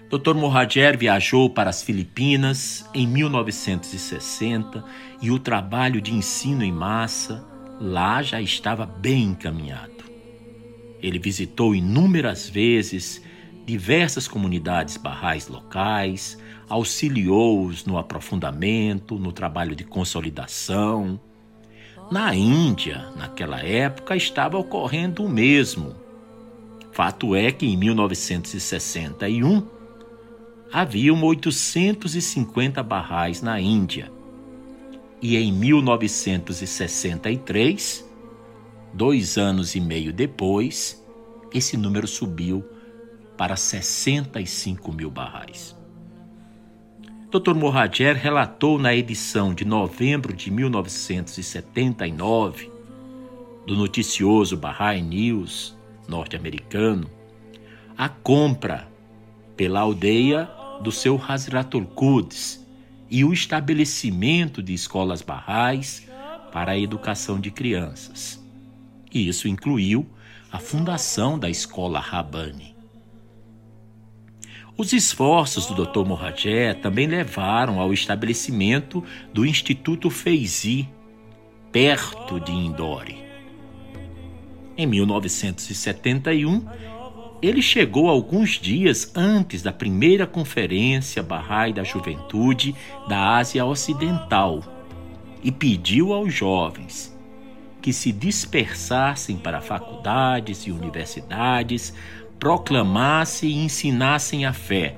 Dr. 0.10 0.36
Mohajer 0.36 0.98
viajou 0.98 1.50
para 1.50 1.70
as 1.70 1.82
Filipinas 1.82 2.88
em 2.94 3.08
1960 3.08 4.84
e 5.22 5.32
o 5.32 5.40
trabalho 5.40 6.00
de 6.00 6.14
ensino 6.14 6.64
em 6.64 6.72
massa 6.72 7.44
lá 7.82 8.22
já 8.22 8.40
estava 8.40 8.86
bem 8.86 9.24
encaminhado. 9.24 10.06
Ele 11.02 11.20
visitou 11.20 11.76
inúmeras 11.76 12.48
vezes 12.48 13.22
diversas 13.66 14.28
comunidades 14.28 14.96
barrais 14.96 15.48
locais, 15.48 16.38
auxiliou-os 16.70 17.86
no 17.86 17.98
aprofundamento, 17.98 19.18
no 19.18 19.32
trabalho 19.32 19.76
de 19.76 19.84
consolidação. 19.84 21.20
Na 22.12 22.36
Índia, 22.36 23.08
naquela 23.16 23.62
época, 23.62 24.16
estava 24.16 24.60
ocorrendo 24.60 25.24
o 25.24 25.30
mesmo. 25.30 25.96
Fato 26.92 27.36
é 27.36 27.52
que 27.52 27.66
em 27.66 27.76
1961 27.76 29.68
haviam 30.72 31.24
850 31.24 32.84
barrais 32.84 33.42
na 33.42 33.60
Índia. 33.60 34.12
E 35.22 35.36
em 35.36 35.52
1963, 35.52 38.06
dois 38.94 39.38
anos 39.38 39.76
e 39.76 39.82
meio 39.82 40.14
depois, 40.14 41.04
esse 41.52 41.76
número 41.76 42.08
subiu 42.08 42.64
para 43.36 43.56
65 43.56 44.94
mil 44.94 45.10
barrais. 45.10 45.76
Dr. 47.38 47.54
Mohajer 47.54 48.16
relatou 48.16 48.80
na 48.80 48.96
edição 48.96 49.54
de 49.54 49.66
novembro 49.66 50.34
de 50.34 50.50
1979 50.50 52.72
do 53.68 53.76
noticioso 53.76 54.56
Bahá'í 54.56 55.02
News 55.02 55.78
norte-americano 56.08 57.10
a 57.98 58.08
compra 58.08 58.88
pela 59.58 59.82
aldeia 59.82 60.50
do 60.82 60.94
seu 60.94 61.22
Hazratul 61.22 61.86
Quds 61.88 62.66
e 63.12 63.26
o 63.26 63.34
estabelecimento 63.34 64.64
de 64.64 64.74
escolas 64.74 65.22
barrais 65.22 66.08
para 66.54 66.72
a 66.72 66.80
educação 66.80 67.38
de 67.38 67.52
crianças. 67.52 68.42
E 69.14 69.28
isso 69.28 69.50
incluiu 69.50 70.08
a 70.50 70.58
fundação 70.58 71.38
da 71.38 71.50
escola 71.50 72.00
Rabani. 72.00 72.75
Os 74.78 74.92
esforços 74.92 75.68
do 75.68 75.86
Dr. 75.86 76.06
Morrajé 76.06 76.74
também 76.74 77.08
levaram 77.08 77.80
ao 77.80 77.94
estabelecimento 77.94 79.02
do 79.34 79.46
Instituto 79.46 80.10
Feizi, 80.10 80.90
perto 81.72 82.42
de 82.42 82.52
Indore. 82.52 83.24
Em 84.78 84.86
1971, 84.86 86.66
ele 87.42 87.62
chegou 87.62 88.10
alguns 88.10 88.60
dias 88.60 89.16
antes 89.16 89.62
da 89.62 89.72
primeira 89.72 90.28
conferência 90.28 91.24
Bahá'í 91.24 91.72
da 91.72 91.84
Juventude 91.84 92.76
da 93.08 93.38
Ásia 93.38 93.64
Ocidental 93.66 94.62
e 95.42 95.54
pediu 95.54 96.12
aos 96.12 96.34
jovens 96.34 97.16
que 97.86 97.94
se 97.94 98.12
dispersassem 98.12 99.38
para 99.38 99.62
faculdades 99.62 100.66
e 100.66 100.72
universidades, 100.72 101.94
proclamassem 102.40 103.50
e 103.50 103.66
ensinassem 103.66 104.46
a 104.46 104.54
fé. 104.54 104.98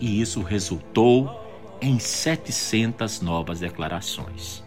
E 0.00 0.20
isso 0.20 0.42
resultou 0.42 1.42
em 1.80 1.98
700 1.98 3.20
novas 3.20 3.60
declarações. 3.60 4.64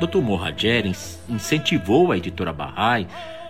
Dr. 0.00 0.18
Mohajer 0.18 0.86
incentivou 1.28 2.12
a 2.12 2.16
editora 2.16 2.52
Bahá'í 2.52 3.06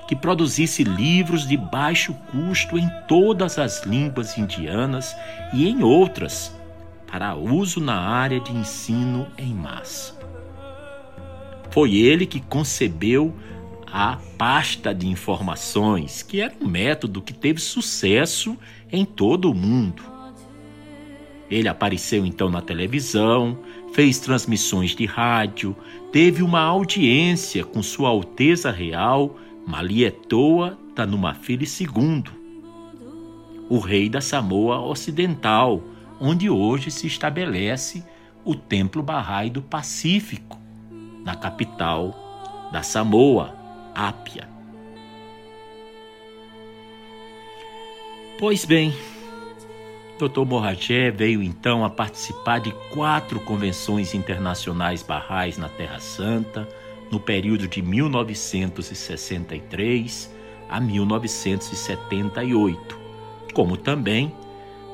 que 0.08 0.16
produzisse 0.16 0.82
livros 0.82 1.46
de 1.46 1.56
baixo 1.56 2.14
custo 2.32 2.78
em 2.78 2.88
todas 3.06 3.58
as 3.58 3.84
línguas 3.84 4.38
indianas 4.38 5.14
e 5.52 5.68
em 5.68 5.82
outras, 5.82 6.56
para 7.06 7.34
uso 7.34 7.78
na 7.78 8.00
área 8.00 8.40
de 8.40 8.50
ensino 8.50 9.26
em 9.36 9.52
massa. 9.52 10.18
Foi 11.70 11.94
ele 11.94 12.24
que 12.24 12.40
concebeu 12.40 13.34
a 13.92 14.18
pasta 14.36 14.94
de 14.94 15.08
informações, 15.08 16.22
que 16.22 16.40
era 16.40 16.54
um 16.60 16.66
método 16.66 17.22
que 17.22 17.32
teve 17.32 17.60
sucesso 17.60 18.56
em 18.90 19.04
todo 19.04 19.50
o 19.50 19.54
mundo. 19.54 20.02
Ele 21.50 21.68
apareceu 21.68 22.26
então 22.26 22.50
na 22.50 22.60
televisão, 22.60 23.58
fez 23.92 24.18
transmissões 24.18 24.94
de 24.94 25.06
rádio, 25.06 25.74
teve 26.12 26.42
uma 26.42 26.60
audiência 26.60 27.64
com 27.64 27.82
Sua 27.82 28.10
Alteza 28.10 28.70
Real 28.70 29.36
Malietoa 29.66 30.78
Tanumafili 30.94 31.66
II, 31.66 32.24
o 33.68 33.78
rei 33.78 34.08
da 34.08 34.20
Samoa 34.20 34.80
Ocidental, 34.80 35.82
onde 36.20 36.48
hoje 36.48 36.90
se 36.90 37.06
estabelece 37.06 38.04
o 38.44 38.54
Templo 38.54 39.02
Bahá'í 39.02 39.50
do 39.50 39.60
Pacífico, 39.60 40.58
na 41.22 41.36
capital 41.36 42.68
da 42.72 42.82
Samoa, 42.82 43.57
Ápia. 43.98 44.48
Pois 48.38 48.64
bem, 48.64 48.94
Dr. 50.20 50.44
Morragé 50.46 51.10
veio 51.10 51.42
então 51.42 51.84
a 51.84 51.90
participar 51.90 52.60
de 52.60 52.70
quatro 52.94 53.40
convenções 53.40 54.14
internacionais 54.14 55.02
barrais 55.02 55.58
na 55.58 55.68
Terra 55.68 55.98
Santa 55.98 56.68
no 57.10 57.18
período 57.18 57.66
de 57.66 57.82
1963 57.82 60.32
a 60.68 60.78
1978, 60.78 63.00
como 63.52 63.76
também 63.76 64.32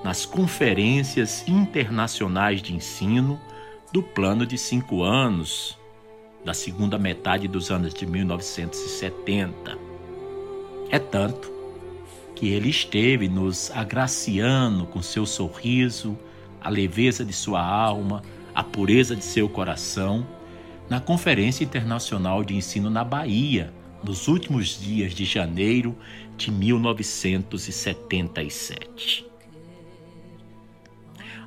nas 0.03 0.25
conferências 0.25 1.47
internacionais 1.47 2.63
de 2.63 2.75
ensino 2.75 3.39
do 3.93 4.03
plano 4.03 4.47
de 4.47 4.57
cinco 4.57 5.03
anos 5.03 5.79
da 6.45 6.53
segunda 6.53 6.99
metade 6.99 7.49
dos 7.49 7.71
anos 7.71 7.95
de 7.95 8.05
1970. 8.07 9.79
É 10.91 10.99
tanto 10.99 11.51
que 12.35 12.49
ele 12.49 12.69
esteve 12.69 13.27
nos 13.29 13.71
agraciando 13.71 14.85
com 14.87 15.01
seu 15.01 15.25
sorriso, 15.25 16.19
a 16.61 16.69
leveza 16.69 17.25
de 17.25 17.33
sua 17.33 17.65
alma, 17.65 18.21
a 18.55 18.63
pureza 18.63 19.17
de 19.17 19.25
seu 19.25 19.49
coração, 19.49 20.27
na 20.89 21.01
Conferência 21.01 21.65
Internacional 21.65 22.45
de 22.45 22.55
Ensino 22.55 22.89
na 22.91 23.03
Bahia, 23.03 23.73
nos 24.03 24.29
últimos 24.29 24.79
dias 24.79 25.15
de 25.15 25.25
janeiro 25.25 25.97
de 26.37 26.51
1977. 26.51 29.25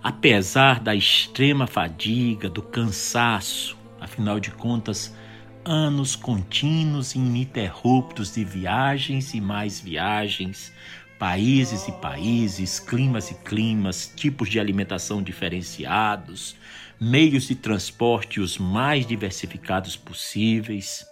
Apesar 0.01 0.79
da 0.79 0.95
extrema 0.95 1.67
fadiga, 1.67 2.49
do 2.49 2.63
cansaço, 2.63 3.76
Afinal 4.17 4.39
de 4.39 4.49
contas, 4.49 5.15
anos 5.63 6.15
contínuos 6.15 7.13
e 7.13 7.19
ininterruptos 7.19 8.33
de 8.33 8.43
viagens 8.43 9.35
e 9.35 9.39
mais 9.39 9.79
viagens, 9.79 10.73
países 11.19 11.87
e 11.87 11.91
países, 11.91 12.79
climas 12.79 13.29
e 13.29 13.35
climas, 13.35 14.11
tipos 14.15 14.49
de 14.49 14.59
alimentação 14.59 15.21
diferenciados, 15.21 16.55
meios 16.99 17.47
de 17.47 17.53
transporte 17.53 18.39
os 18.39 18.57
mais 18.57 19.05
diversificados 19.05 19.95
possíveis. 19.95 21.05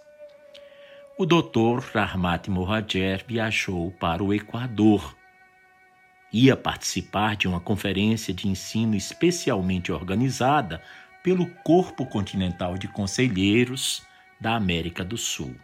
O 1.16 1.24
Dr. 1.24 1.78
Rahmat 1.94 2.48
Mohajer 2.48 3.24
viajou 3.24 3.92
para 4.00 4.24
o 4.24 4.34
Equador. 4.34 5.16
Ia 6.32 6.56
participar 6.56 7.36
de 7.36 7.46
uma 7.46 7.60
conferência 7.60 8.34
de 8.34 8.48
ensino 8.48 8.96
especialmente 8.96 9.92
organizada 9.92 10.82
pelo 11.26 11.48
Corpo 11.64 12.06
Continental 12.06 12.78
de 12.78 12.86
Conselheiros 12.86 14.06
da 14.40 14.54
América 14.54 15.04
do 15.04 15.16
Sul. 15.16 15.56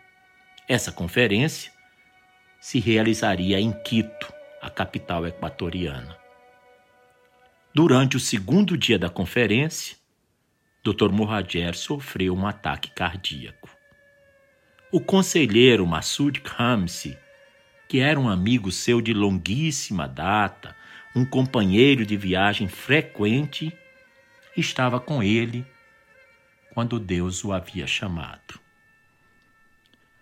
Essa 0.69 0.91
conferência 0.91 1.71
se 2.61 2.81
realizaria 2.81 3.61
em 3.61 3.71
Quito, 3.71 4.33
a 4.61 4.69
capital 4.69 5.25
equatoriana. 5.25 6.19
Durante 7.73 8.17
o 8.17 8.21
segundo 8.21 8.77
dia 8.77 8.99
da 8.99 9.09
conferência, 9.09 9.97
Dr. 10.83 11.13
Mohajer 11.13 11.77
sofreu 11.77 12.35
um 12.35 12.45
ataque 12.45 12.91
cardíaco. 12.91 13.71
O 14.91 15.01
conselheiro 15.01 15.87
Massoud 15.87 16.41
Khamsi, 16.41 17.17
que 17.89 18.01
era 18.01 18.19
um 18.19 18.29
amigo 18.29 18.73
seu 18.73 19.01
de 19.01 19.15
longuíssima 19.15 20.09
data, 20.09 20.75
um 21.15 21.25
companheiro 21.25 22.05
de 22.05 22.17
viagem 22.17 22.67
frequente, 22.67 23.73
estava 24.57 25.01
com 25.01 25.23
ele 25.23 25.67
quando 26.75 26.99
Deus 26.99 27.45
o 27.45 27.53
havia 27.53 27.87
chamado. 27.87 28.61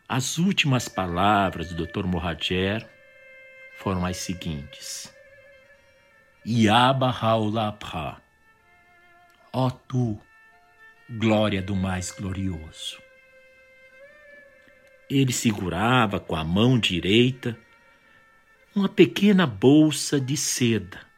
As 0.08 0.38
últimas 0.38 0.88
palavras 0.88 1.72
do 1.72 1.86
Dr. 1.86 2.04
Mohajer 2.04 2.88
foram 3.78 4.04
as 4.04 4.16
seguintes: 4.16 5.12
Yaba 6.46 7.10
Haulabha, 7.10 8.20
ó 9.52 9.70
tu, 9.70 10.20
glória 11.08 11.62
do 11.62 11.76
mais 11.76 12.10
glorioso. 12.10 13.00
Ele 15.08 15.32
segurava 15.32 16.20
com 16.20 16.36
a 16.36 16.44
mão 16.44 16.78
direita 16.78 17.58
uma 18.74 18.88
pequena 18.88 19.44
bolsa 19.44 20.20
de 20.20 20.36
seda 20.36 21.09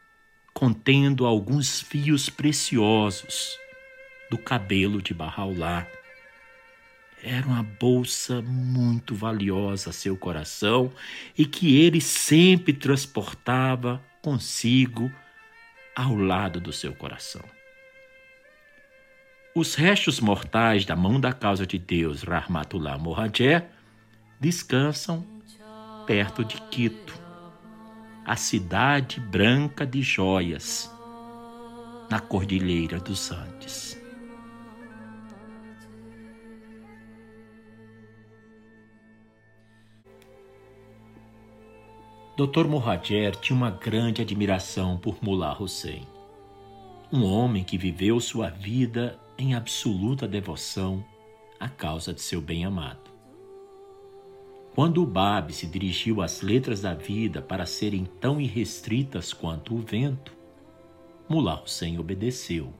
contendo 0.63 1.25
alguns 1.25 1.81
fios 1.81 2.29
preciosos 2.29 3.59
do 4.31 4.37
cabelo 4.37 5.01
de 5.01 5.13
Barraulá. 5.13 5.85
Era 7.21 7.45
uma 7.45 7.63
bolsa 7.63 8.41
muito 8.41 9.13
valiosa 9.13 9.89
a 9.89 9.93
seu 9.93 10.15
coração 10.15 10.89
e 11.37 11.45
que 11.45 11.81
ele 11.81 11.99
sempre 11.99 12.71
transportava 12.71 14.01
consigo 14.21 15.11
ao 15.93 16.15
lado 16.15 16.61
do 16.61 16.71
seu 16.71 16.95
coração. 16.95 17.43
Os 19.53 19.75
restos 19.75 20.21
mortais 20.21 20.85
da 20.85 20.95
mão 20.95 21.19
da 21.19 21.33
causa 21.33 21.67
de 21.67 21.77
Deus, 21.77 22.23
Rahmatullah 22.23 22.97
Mohajé, 22.97 23.67
descansam 24.39 25.27
perto 26.07 26.45
de 26.45 26.55
Quito, 26.71 27.22
a 28.25 28.37
cidade 28.37 29.19
branca 29.19 29.85
de 29.85 30.01
joias, 30.01 30.89
na 32.09 32.19
Cordilheira 32.21 32.97
dos 32.99 33.31
Andes. 33.31 34.01
Dr. 42.37 42.65
Mohajer 42.67 43.35
tinha 43.35 43.55
uma 43.55 43.69
grande 43.69 44.21
admiração 44.21 44.97
por 44.97 45.21
Mullah 45.21 45.61
Hussein, 45.61 46.07
um 47.11 47.25
homem 47.25 47.63
que 47.63 47.77
viveu 47.77 48.19
sua 48.21 48.49
vida 48.49 49.19
em 49.37 49.53
absoluta 49.53 50.27
devoção 50.27 51.03
à 51.59 51.67
causa 51.67 52.13
de 52.13 52.21
seu 52.21 52.41
bem-amado. 52.41 53.02
Quando 54.75 55.03
o 55.03 55.05
Bab 55.05 55.53
se 55.53 55.67
dirigiu 55.67 56.19
às 56.19 56.41
letras 56.41 56.81
da 56.81 56.95
vida 56.95 57.43
para 57.43 57.63
serem 57.63 58.05
tão 58.05 58.41
irrestritas 58.41 59.31
quanto 59.31 59.75
o 59.75 59.79
vento, 59.79 60.35
Mullah 61.29 61.61
Hussein 61.61 61.99
obedeceu. 61.99 62.73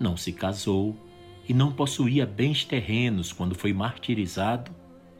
Não 0.00 0.16
se 0.16 0.32
casou 0.32 0.96
e 1.48 1.54
não 1.54 1.72
possuía 1.72 2.26
bens 2.26 2.64
terrenos 2.64 3.32
quando 3.32 3.54
foi 3.54 3.72
martirizado 3.72 4.72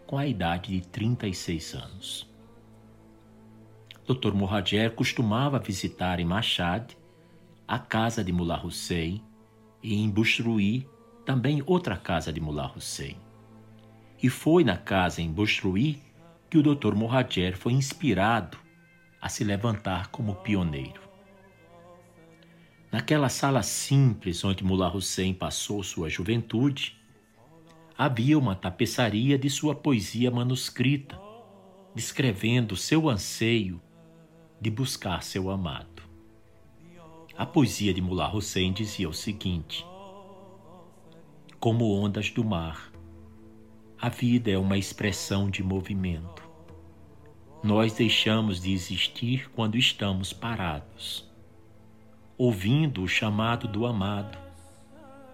com 0.09 0.19
a 0.19 0.27
idade 0.27 0.73
de 0.73 0.89
36 0.89 1.75
anos. 1.75 2.29
Dr. 4.09 4.33
Mohajer 4.35 4.91
costumava 4.91 5.61
visitar 5.61 6.19
em 6.19 6.25
Machad 6.25 6.95
a 7.69 7.79
casa 7.79 8.25
de 8.25 8.33
Mullah 8.33 8.67
Hussein 8.67 9.23
e 9.81 9.95
em 9.95 10.11
Bushruí 10.11 10.89
também 11.25 11.63
outra 11.65 11.97
casa 11.97 12.33
de 12.33 12.41
Mullah 12.41 12.73
Hussein. 12.77 13.30
E 14.23 14.29
foi 14.29 14.65
na 14.65 14.77
casa 14.77 15.23
em 15.23 15.33
Bostruí 15.33 16.03
que 16.51 16.59
o 16.59 16.63
Dr. 16.63 16.95
Mohajer 16.95 17.57
foi 17.57 17.73
inspirado 17.73 18.59
a 19.21 19.29
se 19.29 19.45
levantar 19.45 20.09
como 20.09 20.35
pioneiro. 20.35 21.01
Naquela 22.91 23.29
sala 23.29 23.63
simples 23.63 24.45
onde 24.45 24.65
Mullah 24.65 24.95
Hussein 24.95 25.33
passou 25.33 25.83
sua 25.83 26.09
juventude, 26.09 27.01
havia 27.97 28.37
uma 28.37 28.57
tapeçaria 28.57 29.39
de 29.39 29.49
sua 29.49 29.75
poesia 29.75 30.31
manuscrita, 30.31 31.21
descrevendo 31.95 32.77
seu 32.77 33.09
anseio 33.09 33.81
de 34.61 34.71
buscar 34.71 35.23
seu 35.23 35.51
amado. 35.51 36.03
A 37.37 37.47
poesia 37.47 37.95
de 37.95 38.03
Mullah 38.03 38.35
Hussein 38.35 38.73
dizia 38.73 39.09
o 39.09 39.15
seguinte: 39.15 39.87
Como 41.61 41.91
ondas 41.95 42.31
do 42.31 42.45
mar, 42.45 42.90
A 44.03 44.09
vida 44.09 44.51
é 44.51 44.57
uma 44.57 44.79
expressão 44.79 45.51
de 45.51 45.63
movimento. 45.63 46.43
Nós 47.63 47.93
deixamos 47.93 48.59
de 48.59 48.73
existir 48.73 49.51
quando 49.51 49.77
estamos 49.77 50.33
parados. 50.33 51.29
Ouvindo 52.39 53.03
o 53.03 53.09
chamado 53.09 53.69
do 53.69 53.85
amado, 53.85 54.39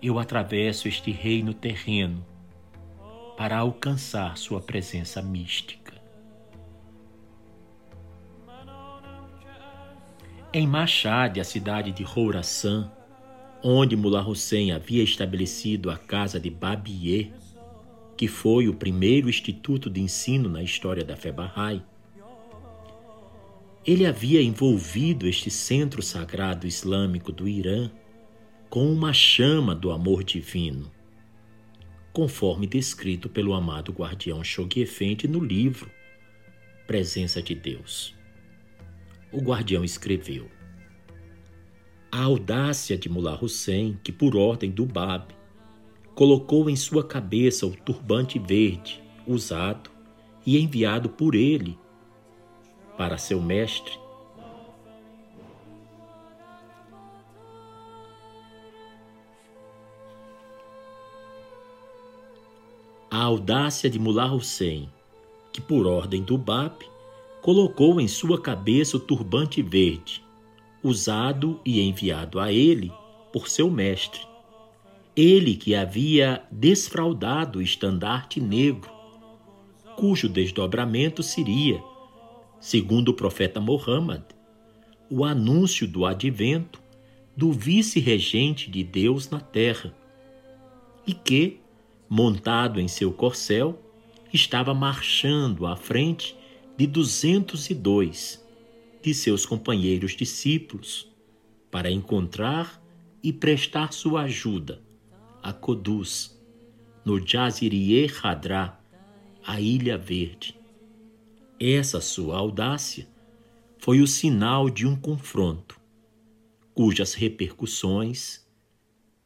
eu 0.02 0.18
atravesso 0.18 0.88
este 0.88 1.12
reino 1.12 1.54
terreno 1.54 2.26
para 3.36 3.56
alcançar 3.56 4.36
sua 4.36 4.60
presença 4.60 5.22
mística. 5.22 5.94
Em 10.52 10.66
Machad, 10.66 11.38
a 11.38 11.44
cidade 11.44 11.92
de 11.92 12.04
Hourasan, 12.04 12.90
onde 13.62 13.96
Mullah 13.96 14.26
Hussein 14.26 14.72
havia 14.72 15.04
estabelecido 15.04 15.88
a 15.88 15.96
casa 15.96 16.40
de 16.40 16.50
Babiye, 16.50 17.32
que 18.16 18.26
foi 18.26 18.66
o 18.68 18.74
primeiro 18.74 19.28
instituto 19.28 19.90
de 19.90 20.00
ensino 20.00 20.48
na 20.48 20.62
história 20.62 21.04
da 21.04 21.14
Bahá'í, 21.14 21.82
ele 23.86 24.06
havia 24.06 24.42
envolvido 24.42 25.28
este 25.28 25.50
centro 25.50 26.02
sagrado 26.02 26.66
islâmico 26.66 27.30
do 27.30 27.46
Irã 27.46 27.90
com 28.68 28.90
uma 28.90 29.12
chama 29.12 29.74
do 29.74 29.92
amor 29.92 30.24
divino, 30.24 30.90
conforme 32.12 32.66
descrito 32.66 33.28
pelo 33.28 33.54
amado 33.54 33.92
guardião 33.92 34.42
Shoghi 34.42 34.80
Effendi 34.80 35.28
no 35.28 35.38
livro 35.38 35.90
Presença 36.86 37.40
de 37.42 37.54
Deus. 37.54 38.14
O 39.30 39.40
guardião 39.40 39.84
escreveu: 39.84 40.50
A 42.10 42.22
audácia 42.22 42.96
de 42.96 43.08
Mullah 43.08 43.38
Hussein, 43.40 44.00
que 44.02 44.10
por 44.10 44.36
ordem 44.36 44.70
do 44.70 44.84
Bab 44.86 45.35
colocou 46.16 46.70
em 46.70 46.74
sua 46.74 47.04
cabeça 47.04 47.66
o 47.66 47.76
turbante 47.76 48.38
verde 48.38 49.04
usado 49.26 49.90
e 50.46 50.58
enviado 50.58 51.10
por 51.10 51.34
ele 51.34 51.78
para 52.96 53.18
seu 53.18 53.38
mestre, 53.38 53.98
a 63.10 63.22
audácia 63.22 63.90
de 63.90 63.98
Mullah 63.98 64.32
Hussein, 64.32 64.88
que 65.52 65.60
por 65.60 65.86
ordem 65.86 66.22
do 66.22 66.38
Bab 66.38 66.76
colocou 67.42 68.00
em 68.00 68.08
sua 68.08 68.40
cabeça 68.40 68.96
o 68.96 69.00
turbante 69.00 69.60
verde, 69.60 70.24
usado 70.82 71.60
e 71.62 71.82
enviado 71.82 72.40
a 72.40 72.50
ele 72.50 72.90
por 73.30 73.48
seu 73.48 73.70
mestre. 73.70 74.35
Ele 75.16 75.56
que 75.56 75.74
havia 75.74 76.44
desfraudado 76.52 77.58
o 77.58 77.62
estandarte 77.62 78.38
negro, 78.38 78.90
cujo 79.96 80.28
desdobramento 80.28 81.22
seria, 81.22 81.82
segundo 82.60 83.08
o 83.08 83.14
profeta 83.14 83.58
Muhammad, 83.58 84.20
o 85.08 85.24
anúncio 85.24 85.88
do 85.88 86.04
advento 86.04 86.82
do 87.34 87.50
vice-regente 87.50 88.70
de 88.70 88.84
Deus 88.84 89.30
na 89.30 89.40
terra, 89.40 89.96
e 91.06 91.14
que, 91.14 91.60
montado 92.10 92.78
em 92.78 92.86
seu 92.86 93.10
corcel, 93.10 93.82
estava 94.34 94.74
marchando 94.74 95.66
à 95.66 95.76
frente 95.76 96.36
de 96.76 96.86
202 96.86 98.44
de 99.00 99.14
seus 99.14 99.46
companheiros 99.46 100.12
discípulos 100.14 101.10
para 101.70 101.90
encontrar 101.90 102.82
e 103.22 103.32
prestar 103.32 103.94
sua 103.94 104.24
ajuda 104.24 104.84
a 105.46 105.52
Coduz, 105.52 106.36
no 107.04 107.24
Jaziriye 107.24 108.10
Hadra, 108.20 108.80
a 109.46 109.60
Ilha 109.60 109.96
Verde. 109.96 110.60
Essa 111.60 112.00
sua 112.00 112.36
audácia 112.36 113.06
foi 113.78 114.00
o 114.00 114.08
sinal 114.08 114.68
de 114.68 114.88
um 114.88 114.96
confronto, 114.96 115.80
cujas 116.74 117.14
repercussões 117.14 118.44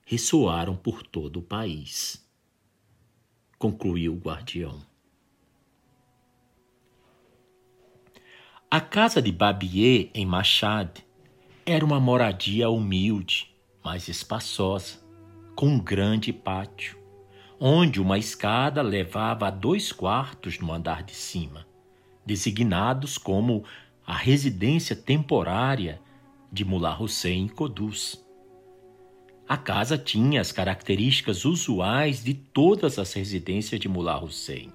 ressoaram 0.05 0.77
por 0.77 1.03
todo 1.03 1.39
o 1.39 1.43
país. 1.43 2.23
Concluiu 3.59 4.13
o 4.13 4.19
guardião. 4.19 4.79
A 8.71 8.79
casa 8.79 9.23
de 9.23 9.33
Babier, 9.33 10.11
em 10.13 10.27
Machad, 10.27 10.99
era 11.65 11.83
uma 11.83 11.99
moradia 11.99 12.69
humilde, 12.69 13.57
mas 13.83 14.07
espaçosa, 14.07 15.09
com 15.61 15.67
um 15.67 15.79
grande 15.79 16.33
pátio, 16.33 16.97
onde 17.61 18.01
uma 18.01 18.17
escada 18.17 18.81
levava 18.81 19.49
a 19.49 19.51
dois 19.51 19.93
quartos 19.93 20.59
no 20.59 20.73
andar 20.73 21.03
de 21.03 21.13
cima, 21.13 21.67
designados 22.25 23.19
como 23.19 23.63
a 24.07 24.17
residência 24.17 24.97
temporária 24.97 26.01
de 26.51 26.65
Mullah 26.65 26.99
Hussein 26.99 27.47
Kodus. 27.47 28.25
A 29.47 29.59
casa 29.59 29.99
tinha 29.99 30.41
as 30.41 30.51
características 30.51 31.45
usuais 31.45 32.25
de 32.25 32.33
todas 32.33 32.99
as 32.99 33.13
residências 33.13 33.79
de 33.79 33.87
Mullah 33.87 34.25
Hussein. 34.25 34.73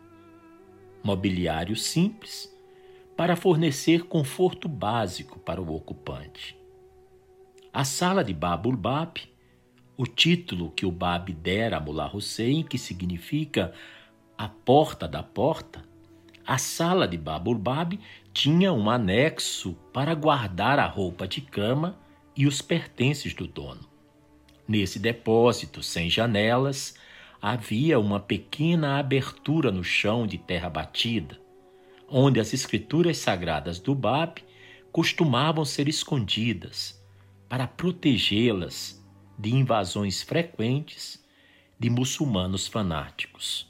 Mobiliário 1.03 1.75
simples, 1.75 2.55
para 3.17 3.35
fornecer 3.35 4.03
conforto 4.03 4.69
básico 4.69 5.39
para 5.39 5.59
o 5.59 5.75
ocupante. 5.75 6.55
A 7.73 7.83
sala 7.83 8.23
de 8.23 8.35
Babul 8.35 8.77
Bab, 8.77 9.33
o 9.97 10.05
título 10.05 10.71
que 10.71 10.85
o 10.85 10.91
Bab 10.91 11.31
dera 11.33 11.77
a 11.77 11.79
Mullah 11.79 12.13
Hussein, 12.13 12.63
que 12.63 12.77
significa 12.77 13.73
a 14.37 14.49
porta 14.49 15.07
da 15.07 15.23
porta, 15.23 15.83
a 16.45 16.57
sala 16.57 17.07
de 17.07 17.17
Bab 17.17 17.99
tinha 18.33 18.71
um 18.71 18.89
anexo 18.89 19.73
para 19.91 20.13
guardar 20.13 20.77
a 20.77 20.85
roupa 20.85 21.27
de 21.27 21.41
cama 21.41 21.97
e 22.35 22.45
os 22.45 22.61
pertences 22.61 23.33
do 23.33 23.47
dono. 23.47 23.87
Nesse 24.67 24.99
depósito 24.99 25.81
sem 25.81 26.09
janelas, 26.09 26.95
havia 27.41 27.99
uma 27.99 28.19
pequena 28.19 28.99
abertura 28.99 29.71
no 29.71 29.83
chão 29.83 30.27
de 30.27 30.37
terra 30.37 30.69
batida, 30.69 31.39
onde 32.07 32.39
as 32.39 32.53
escrituras 32.53 33.17
sagradas 33.17 33.79
do 33.79 33.95
Bab 33.95 34.43
costumavam 34.91 35.63
ser 35.63 35.87
escondidas 35.87 37.01
para 37.47 37.67
protegê-las 37.67 39.03
de 39.37 39.53
invasões 39.53 40.21
frequentes 40.21 41.23
de 41.79 41.89
muçulmanos 41.89 42.67
fanáticos. 42.67 43.67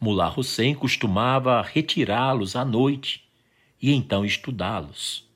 Mullah 0.00 0.34
Hussein 0.36 0.74
costumava 0.74 1.62
retirá-los 1.62 2.56
à 2.56 2.64
noite 2.64 3.24
e 3.80 3.92
então 3.92 4.24
estudá-los. 4.24 5.28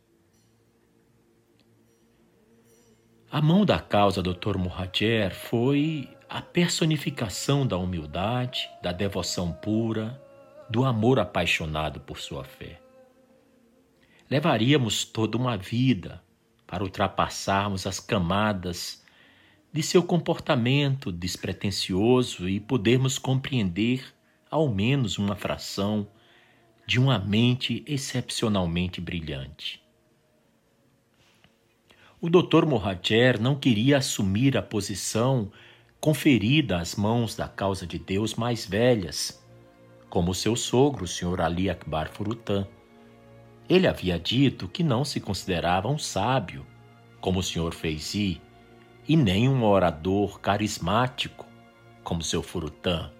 A 3.31 3.41
mão 3.43 3.65
da 3.65 3.79
causa 3.79 4.23
Dr. 4.23 4.57
Muhajer 4.57 5.35
foi 5.35 6.09
a 6.29 6.41
personificação 6.43 7.67
da 7.67 7.77
humildade, 7.77 8.69
da 8.83 8.93
devoção 8.93 9.53
pura, 9.53 10.23
do 10.69 10.85
amor 10.85 11.19
apaixonado 11.19 12.01
por 12.01 12.19
sua 12.19 12.45
fé. 12.45 12.81
Levaríamos 14.31 15.05
toda 15.05 15.39
uma 15.39 15.57
vida 15.57 16.23
para 16.69 16.85
ultrapassarmos 16.85 17.87
as 17.87 17.99
camadas 17.99 19.03
de 19.73 19.83
seu 19.83 20.03
comportamento 20.03 21.11
despretensioso 21.11 22.49
e 22.49 22.61
podermos 22.61 23.19
compreender 23.19 24.05
ao 24.51 24.69
menos 24.69 25.19
uma 25.19 25.35
fração 25.35 26.07
de 26.87 27.01
uma 27.01 27.19
mente 27.19 27.83
excepcionalmente 27.87 29.01
brilhante. 29.01 29.83
O 32.21 32.29
Dr. 32.29 32.67
Mohajer 32.67 33.41
não 33.41 33.57
queria 33.57 33.97
assumir 33.97 34.57
a 34.57 34.63
posição 34.63 35.51
conferida 36.01 36.79
às 36.79 36.95
mãos 36.95 37.35
da 37.35 37.49
causa 37.49 37.87
de 37.87 37.99
Deus 37.99 38.35
mais 38.35 38.67
velhas 38.67 39.43
como 40.11 40.35
seu 40.35 40.57
sogro, 40.57 41.05
o 41.05 41.09
Sr. 41.09 41.41
Ali 41.41 41.69
Akbar 41.69 42.11
Furutan. 42.11 42.67
Ele 43.69 43.87
havia 43.87 44.19
dito 44.19 44.67
que 44.67 44.83
não 44.83 45.05
se 45.05 45.21
considerava 45.21 45.89
um 45.89 45.99
sábio, 45.99 46.67
como 47.21 47.41
o 47.41 47.43
Sr. 47.43 47.75
Feizi, 47.75 48.41
e 49.07 49.15
nem 49.15 49.47
um 49.47 49.63
orador 49.63 50.41
carismático, 50.41 51.47
como 52.03 52.23
seu 52.23 52.43
Furutan. 52.43 53.13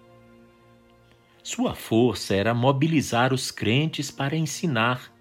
Sua 1.43 1.75
força 1.75 2.33
era 2.33 2.53
mobilizar 2.53 3.31
os 3.31 3.51
crentes 3.51 4.09
para 4.09 4.35
ensinar 4.35 5.11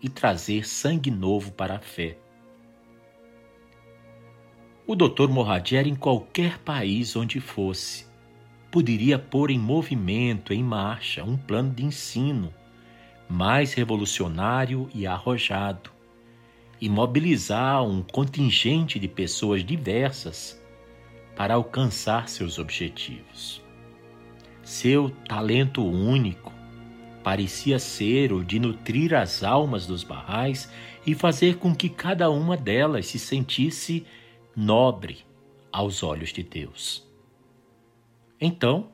e 0.00 0.08
trazer 0.08 0.66
sangue 0.66 1.10
novo 1.10 1.50
para 1.52 1.76
a 1.76 1.80
fé. 1.80 2.18
O 4.86 4.94
Dr. 4.94 5.28
Moradi 5.28 5.76
era 5.76 5.88
em 5.88 5.96
qualquer 5.96 6.58
país 6.58 7.16
onde 7.16 7.40
fosse, 7.40 8.06
poderia 8.70 9.18
pôr 9.18 9.50
em 9.50 9.58
movimento, 9.58 10.52
em 10.52 10.62
marcha, 10.62 11.24
um 11.24 11.36
plano 11.36 11.74
de 11.74 11.84
ensino 11.84 12.54
mais 13.28 13.72
revolucionário 13.74 14.88
e 14.94 15.06
arrojado, 15.06 15.90
e 16.80 16.88
mobilizar 16.88 17.82
um 17.82 18.02
contingente 18.02 18.98
de 18.98 19.08
pessoas 19.08 19.64
diversas 19.64 20.60
para 21.34 21.54
alcançar 21.54 22.28
seus 22.28 22.58
objetivos. 22.58 23.62
Seu 24.62 25.10
talento 25.28 25.84
único 25.84 26.52
parecia 27.22 27.78
ser 27.78 28.32
o 28.32 28.44
de 28.44 28.58
nutrir 28.58 29.14
as 29.14 29.42
almas 29.42 29.86
dos 29.86 30.04
barrais 30.04 30.70
e 31.06 31.14
fazer 31.14 31.56
com 31.56 31.74
que 31.74 31.88
cada 31.88 32.30
uma 32.30 32.56
delas 32.56 33.06
se 33.06 33.18
sentisse 33.18 34.06
nobre 34.54 35.24
aos 35.72 36.02
olhos 36.02 36.32
de 36.32 36.42
Deus. 36.42 37.06
Então, 38.40 38.90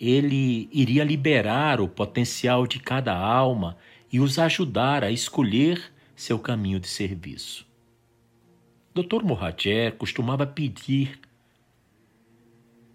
ele 0.00 0.66
iria 0.72 1.04
liberar 1.04 1.78
o 1.78 1.86
potencial 1.86 2.66
de 2.66 2.80
cada 2.80 3.14
alma 3.14 3.76
e 4.10 4.18
os 4.18 4.38
ajudar 4.38 5.04
a 5.04 5.10
escolher 5.10 5.92
seu 6.16 6.38
caminho 6.38 6.80
de 6.80 6.88
serviço. 6.88 7.66
Dr. 8.94 9.22
Mohajer 9.22 9.96
costumava 9.96 10.46
pedir 10.46 11.20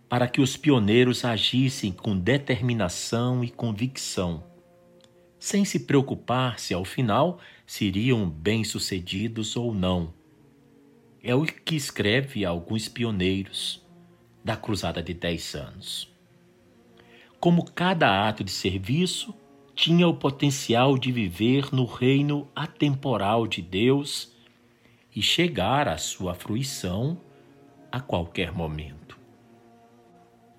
para 0.10 0.28
que 0.28 0.42
os 0.42 0.58
pioneiros 0.58 1.24
agissem 1.24 1.92
com 1.92 2.18
determinação 2.18 3.44
e 3.44 3.50
convicção, 3.50 4.44
sem 5.40 5.64
se 5.64 5.82
preocupar 5.82 6.60
se 6.60 6.74
ao 6.74 6.84
final 6.84 7.40
seriam 7.68 8.28
bem-sucedidos 8.28 9.56
ou 9.56 9.74
não. 9.74 10.14
É 11.24 11.36
o 11.36 11.44
que 11.44 11.76
escreve 11.76 12.46
alguns 12.46 12.88
pioneiros 12.88 13.84
da 14.44 14.56
Cruzada 14.56 15.02
de 15.02 15.14
Dez 15.14 15.56
Anos. 15.56 16.15
Como 17.40 17.66
cada 17.66 18.28
ato 18.28 18.44
de 18.44 18.52
serviço 18.52 19.34
tinha 19.76 20.08
o 20.08 20.16
potencial 20.16 20.98
de 20.98 21.12
viver 21.12 21.74
no 21.74 21.86
reino 21.86 22.48
atemporal 22.56 23.46
de 23.46 23.62
Deus 23.62 24.34
e 25.16 25.22
chegar 25.22 25.88
à 25.88 25.98
sua 25.98 26.34
fruição 26.34 27.20
a 27.92 28.00
qualquer 28.00 28.52
momento. 28.52 29.20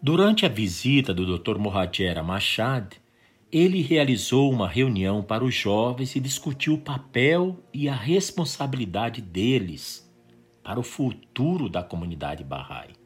Durante 0.00 0.44
a 0.46 0.48
visita 0.48 1.12
do 1.12 1.38
Dr. 1.38 1.58
Mohajer 1.58 2.22
Machad, 2.22 2.92
ele 3.50 3.80
realizou 3.80 4.50
uma 4.52 4.68
reunião 4.68 5.22
para 5.22 5.44
os 5.44 5.54
jovens 5.54 6.14
e 6.14 6.20
discutiu 6.20 6.74
o 6.74 6.80
papel 6.80 7.58
e 7.72 7.88
a 7.88 7.94
responsabilidade 7.94 9.22
deles 9.22 10.06
para 10.62 10.78
o 10.78 10.82
futuro 10.82 11.68
da 11.68 11.82
comunidade 11.82 12.44
Bahá'í. 12.44 13.05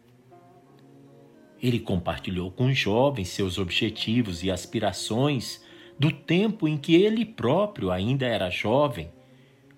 Ele 1.63 1.79
compartilhou 1.79 2.51
com 2.51 2.67
os 2.67 2.79
jovens 2.79 3.29
seus 3.29 3.59
objetivos 3.59 4.43
e 4.43 4.51
aspirações 4.51 5.63
do 5.99 6.11
tempo 6.11 6.67
em 6.67 6.79
que 6.79 6.95
ele 6.95 7.25
próprio 7.25 7.91
ainda 7.91 8.27
era 8.27 8.49
jovem 8.49 9.11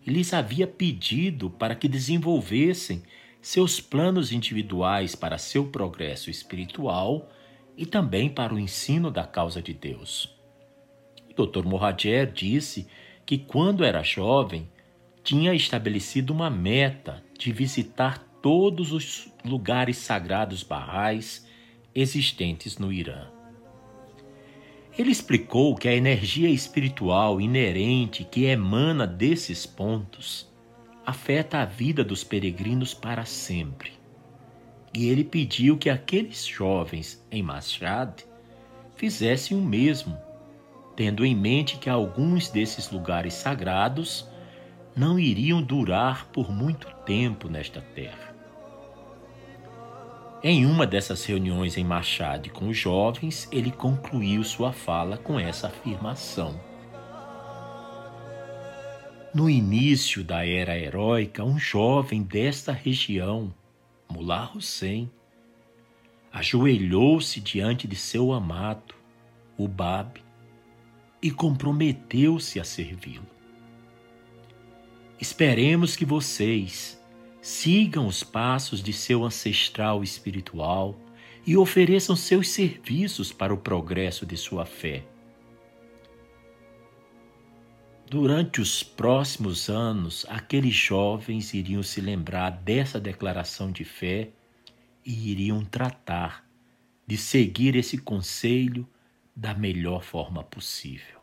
e 0.07 0.11
lhes 0.11 0.33
havia 0.33 0.67
pedido 0.67 1.51
para 1.51 1.75
que 1.75 1.89
desenvolvessem 1.89 3.03
seus 3.41 3.81
planos 3.81 4.31
individuais 4.31 5.17
para 5.17 5.39
seu 5.39 5.67
progresso 5.67 6.31
espiritual 6.31 7.29
e 7.77 7.85
também 7.85 8.29
para 8.29 8.55
o 8.55 8.59
ensino 8.59 9.11
da 9.11 9.25
causa 9.25 9.61
de 9.61 9.75
Deus. 9.75 10.33
Dr. 11.35 11.65
Mohajer 11.65 12.31
disse 12.31 12.87
que 13.27 13.39
quando 13.39 13.85
era 13.85 14.03
jovem 14.03 14.69
tinha 15.25 15.55
estabelecido 15.55 16.33
uma 16.33 16.51
meta 16.51 17.23
de 17.37 17.53
visitar 17.53 18.19
todos 18.41 18.93
os 18.93 19.29
lugares 19.45 19.97
sagrados 19.97 20.63
barrais 20.63 21.47
existentes 21.95 22.79
no 22.79 22.93
Irã. 22.93 23.29
Ele 24.99 25.11
explicou 25.11 25.75
que 25.75 25.89
a 25.89 25.95
energia 25.95 26.51
espiritual 26.51 27.41
inerente 27.41 28.25
que 28.25 28.45
emana 28.45 29.07
desses 29.07 29.65
pontos 29.65 30.51
afeta 31.05 31.59
a 31.59 31.65
vida 31.65 32.05
dos 32.05 32.23
peregrinos 32.23 32.93
para 32.93 33.25
sempre. 33.25 33.93
E 34.95 35.09
ele 35.09 35.25
pediu 35.25 35.79
que 35.79 35.89
aqueles 35.89 36.47
jovens 36.47 37.25
em 37.31 37.43
Mashhad 37.43 38.23
fizessem 38.95 39.57
o 39.57 39.61
mesmo, 39.63 40.17
tendo 40.95 41.25
em 41.25 41.35
mente 41.35 41.79
que 41.79 41.89
alguns 41.89 42.51
desses 42.51 42.91
lugares 42.91 43.33
sagrados 43.33 44.29
não 44.95 45.19
iriam 45.19 45.63
durar 45.63 46.27
por 46.27 46.53
muito 46.53 46.87
tempo 47.07 47.49
nesta 47.49 47.81
terra. 47.81 48.32
Em 50.45 50.67
uma 50.67 50.85
dessas 50.85 51.25
reuniões 51.25 51.77
em 51.77 51.85
Machado 51.85 52.51
com 52.51 52.69
os 52.69 52.77
jovens, 52.77 53.49
ele 53.53 53.71
concluiu 53.71 54.43
sua 54.43 54.73
fala 54.73 55.17
com 55.17 55.39
essa 55.39 55.69
afirmação. 55.69 56.61
No 59.33 59.49
início 59.49 60.25
da 60.25 60.45
era 60.45 60.77
heróica, 60.77 61.45
um 61.45 61.57
jovem 61.57 62.25
desta 62.25 62.73
região, 62.73 63.55
Mullah 64.11 64.51
Hussein, 64.53 65.09
ajoelhou-se 66.33 67.41
diante 67.41 67.87
de 67.87 67.95
seu 67.95 68.33
amado, 68.33 68.97
o 69.57 69.69
Bab, 69.69 70.21
e 71.23 71.31
comprometeu-se 71.31 72.59
a 72.59 72.65
servi-lo. 72.65 73.27
Esperemos 75.21 75.95
que 75.95 76.05
vocês 76.05 77.01
sigam 77.43 78.07
os 78.07 78.23
passos 78.23 78.83
de 78.83 78.95
seu 78.95 79.23
ancestral 79.23 80.03
espiritual 80.03 80.99
e 81.47 81.57
ofereçam 81.57 82.17
seus 82.17 82.49
serviços 82.49 83.31
para 83.33 83.53
o 83.53 83.59
progresso 83.59 84.25
de 84.25 84.37
sua 84.39 84.65
fé 84.65 85.05
Durante 88.13 88.61
os 88.61 88.83
próximos 88.83 89.71
anos, 89.71 90.27
aqueles 90.29 90.75
jovens 90.75 91.55
iriam 91.55 91.83
se 91.83 91.99
lembrar 91.99 92.51
dessa 92.51 93.01
declaração 93.01 93.73
de 93.73 93.87
fé 93.87 94.29
e 95.03 95.31
iriam 95.31 95.65
tratar 95.65 96.47
de 97.07 97.17
seguir 97.17 97.75
esse 97.75 97.97
conselho 97.97 98.87
da 99.35 99.55
melhor 99.55 100.03
forma 100.03 100.45
possível. 100.45 101.22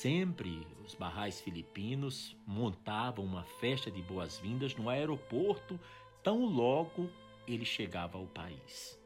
Sempre 0.00 0.64
os 0.86 0.94
barrais 0.94 1.40
filipinos 1.40 2.36
montavam 2.46 3.24
uma 3.24 3.42
festa 3.42 3.90
de 3.90 4.00
boas-vindas 4.00 4.76
no 4.76 4.88
aeroporto 4.88 5.76
tão 6.22 6.44
logo 6.44 7.10
ele 7.48 7.64
chegava 7.64 8.16
ao 8.16 8.24
país. 8.28 8.96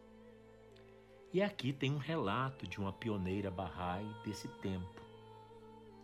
E 1.32 1.40
aqui 1.40 1.72
tem 1.72 1.90
um 1.90 1.96
relato 1.96 2.66
de 2.66 2.78
uma 2.78 2.92
pioneira 2.92 3.50
Bahá'í 3.50 4.06
desse 4.22 4.48
tempo. 4.60 5.00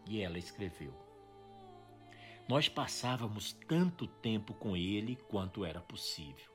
E 0.07 0.23
ela 0.23 0.39
escreveu: 0.39 0.95
Nós 2.49 2.67
passávamos 2.67 3.53
tanto 3.69 4.07
tempo 4.07 4.55
com 4.55 4.75
ele 4.75 5.17
quanto 5.29 5.67
era 5.67 5.83
possível. 5.83 6.51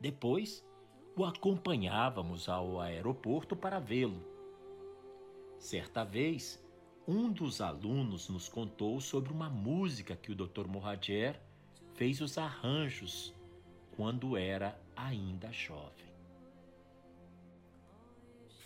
Depois, 0.00 0.66
o 1.14 1.24
acompanhávamos 1.24 2.48
ao 2.48 2.80
aeroporto 2.80 3.54
para 3.54 3.78
vê-lo. 3.78 4.20
Certa 5.60 6.02
vez, 6.02 6.60
um 7.08 7.32
dos 7.32 7.62
alunos 7.62 8.28
nos 8.28 8.50
contou 8.50 9.00
sobre 9.00 9.32
uma 9.32 9.48
música 9.48 10.14
que 10.14 10.30
o 10.30 10.34
Dr. 10.34 10.66
Mohajer 10.68 11.40
fez 11.94 12.20
os 12.20 12.36
arranjos 12.36 13.32
quando 13.96 14.36
era 14.36 14.78
ainda 14.94 15.50
jovem. 15.50 16.06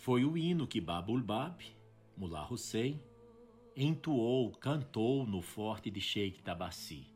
Foi 0.01 0.25
o 0.25 0.37
hino 0.37 0.67
que 0.67 0.81
Babul 0.81 1.21
Bab, 1.21 1.63
Mullah 2.17 2.51
Hussein, 2.51 3.01
entoou, 3.77 4.51
cantou 4.51 5.25
no 5.25 5.41
forte 5.41 5.89
de 5.89 6.01
Sheikh 6.01 6.43
Tabassi. 6.43 7.07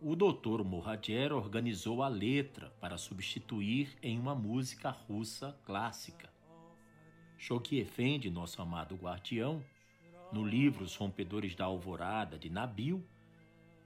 O 0.00 0.16
doutor 0.16 0.64
Mohajer 0.64 1.32
organizou 1.32 2.02
a 2.02 2.08
letra 2.08 2.70
para 2.80 2.98
substituir 2.98 3.96
em 4.02 4.18
uma 4.18 4.34
música 4.34 4.90
russa 4.90 5.56
clássica. 5.64 6.28
Shokhi 7.38 7.78
Effendi, 7.78 8.28
nosso 8.28 8.60
amado 8.60 8.96
guardião, 8.96 9.62
no 10.32 10.44
livro 10.44 10.84
Os 10.84 10.96
Rompedores 10.96 11.54
da 11.54 11.64
Alvorada 11.64 12.38
de 12.38 12.50
Nabil, 12.50 13.06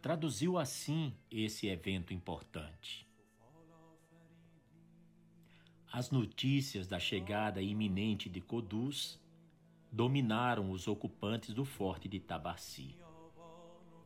traduziu 0.01 0.59
assim 0.59 1.13
esse 1.31 1.67
evento 1.67 2.15
importante. 2.15 3.07
As 5.93 6.11
notícias 6.11 6.87
da 6.87 6.99
chegada 6.99 7.61
iminente 7.61 8.29
de 8.29 8.41
Coduz 8.41 9.21
dominaram 9.91 10.71
os 10.71 10.87
ocupantes 10.87 11.53
do 11.53 11.65
forte 11.65 12.09
de 12.09 12.21
Tabaci. 12.21 12.97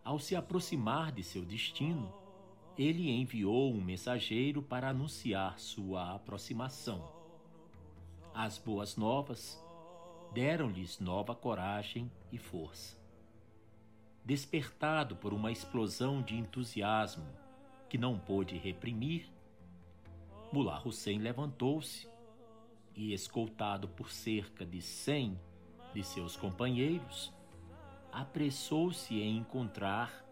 Ao 0.03 0.19
se 0.19 0.35
aproximar 0.35 1.13
de 1.13 1.23
seu 1.23 1.45
destino, 1.45 2.13
ele 2.77 3.11
enviou 3.11 3.73
um 3.73 3.81
mensageiro 3.81 4.63
para 4.63 4.89
anunciar 4.89 5.59
sua 5.59 6.15
aproximação. 6.15 7.07
As 8.35 8.59
boas 8.59 8.97
novas 8.97 9.64
deram-lhes 10.35 10.99
nova 10.99 11.33
coragem 11.33 12.11
e 12.33 12.37
força. 12.37 12.99
Despertado 14.25 15.15
por 15.15 15.33
uma 15.33 15.53
explosão 15.53 16.21
de 16.21 16.35
entusiasmo 16.37 17.25
que 17.89 17.97
não 17.97 18.19
pôde 18.19 18.59
reprimir, 18.59 19.31
Mullah 20.53 20.83
Hussein 20.85 21.19
levantou-se 21.19 22.09
e, 22.97 23.13
escoltado 23.13 23.87
por 23.87 24.11
cerca 24.11 24.67
de 24.67 24.83
cem 24.83 25.39
de 25.95 26.03
seus 26.03 26.37
companheiros, 26.37 27.33
apressou-se 28.11 29.15
em 29.15 29.37
encontrar 29.37 30.25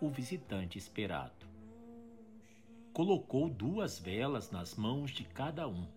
o 0.00 0.08
visitante 0.08 0.78
esperado. 0.78 1.48
Colocou 2.92 3.48
duas 3.48 3.98
velas 3.98 4.52
nas 4.52 4.76
mãos 4.76 5.10
de 5.10 5.24
cada 5.24 5.66
um, 5.66 5.88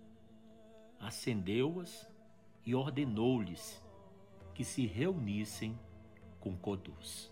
acendeu-as 0.99 2.11
e 2.65 2.73
ordenou-lhes 2.73 3.83
que 4.53 4.63
se 4.63 4.85
reunissem 4.85 5.77
com 6.39 6.55
Coduz. 6.57 7.31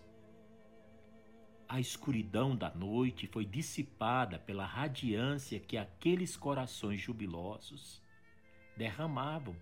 A 1.68 1.80
escuridão 1.80 2.54
da 2.54 2.70
noite 2.74 3.26
foi 3.26 3.46
dissipada 3.46 4.38
pela 4.38 4.66
radiância 4.66 5.58
que 5.58 5.78
aqueles 5.78 6.36
corações 6.36 7.00
jubilosos 7.00 8.02
derramavam 8.76 9.56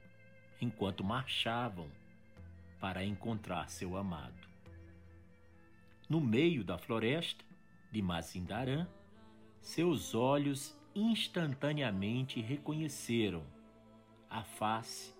enquanto 0.61 1.05
marchavam 1.05 1.89
para 2.81 3.05
encontrar 3.05 3.71
seu 3.71 3.97
amado. 3.97 4.49
No 6.09 6.21
meio 6.21 6.65
da 6.65 6.77
floresta 6.77 7.45
de 7.93 8.03
Mazindarã, 8.03 8.89
seus 9.61 10.15
olhos 10.15 10.77
instantaneamente 10.95 12.41
reconheceram 12.41 13.45
a 14.29 14.43
face 14.43 15.15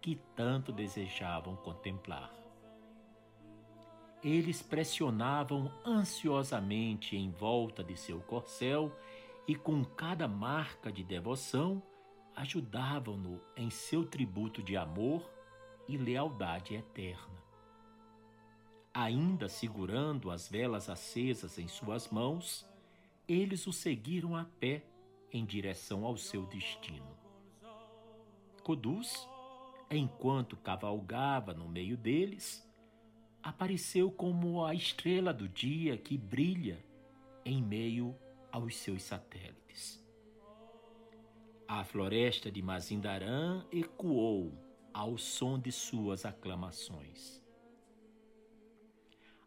que 0.00 0.16
tanto 0.34 0.72
desejavam 0.72 1.56
contemplar. 1.56 2.32
Eles 4.22 4.62
pressionavam 4.62 5.72
ansiosamente 5.84 7.16
em 7.16 7.30
volta 7.30 7.82
de 7.82 7.96
seu 7.96 8.20
corcel 8.20 8.94
e, 9.48 9.54
com 9.54 9.84
cada 9.84 10.28
marca 10.28 10.92
de 10.92 11.02
devoção, 11.02 11.82
ajudavam-no 12.36 13.40
em 13.56 13.70
seu 13.70 14.04
tributo 14.04 14.62
de 14.62 14.76
amor 14.76 15.28
e 15.88 15.96
lealdade 15.96 16.74
eterna. 16.74 17.40
Ainda 18.92 19.48
segurando 19.48 20.30
as 20.30 20.48
velas 20.48 20.90
acesas 20.90 21.58
em 21.58 21.68
suas 21.68 22.10
mãos, 22.10 22.66
eles 23.26 23.66
o 23.66 23.72
seguiram 23.72 24.36
a 24.36 24.44
pé 24.44 24.84
em 25.32 25.44
direção 25.44 26.04
ao 26.04 26.16
seu 26.16 26.44
destino. 26.46 27.16
Coduz, 28.62 29.28
enquanto 29.90 30.56
cavalgava 30.56 31.52
no 31.52 31.68
meio 31.68 31.96
deles, 31.96 32.66
apareceu 33.42 34.10
como 34.10 34.64
a 34.64 34.74
estrela 34.74 35.32
do 35.32 35.48
dia 35.48 35.96
que 35.96 36.16
brilha 36.16 36.84
em 37.44 37.62
meio 37.62 38.14
aos 38.52 38.76
seus 38.76 39.02
satélites. 39.02 40.00
A 41.66 41.84
floresta 41.84 42.50
de 42.50 42.62
Mazindarã 42.62 43.64
ecoou 43.72 44.52
ao 44.92 45.16
som 45.16 45.58
de 45.58 45.72
suas 45.72 46.24
aclamações. 46.24 47.40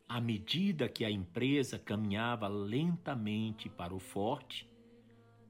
À 0.07 0.21
medida 0.21 0.87
que 0.87 1.03
a 1.03 1.11
empresa 1.11 1.79
caminhava 1.79 2.47
lentamente 2.47 3.69
para 3.69 3.93
o 3.93 3.99
forte, 3.99 4.69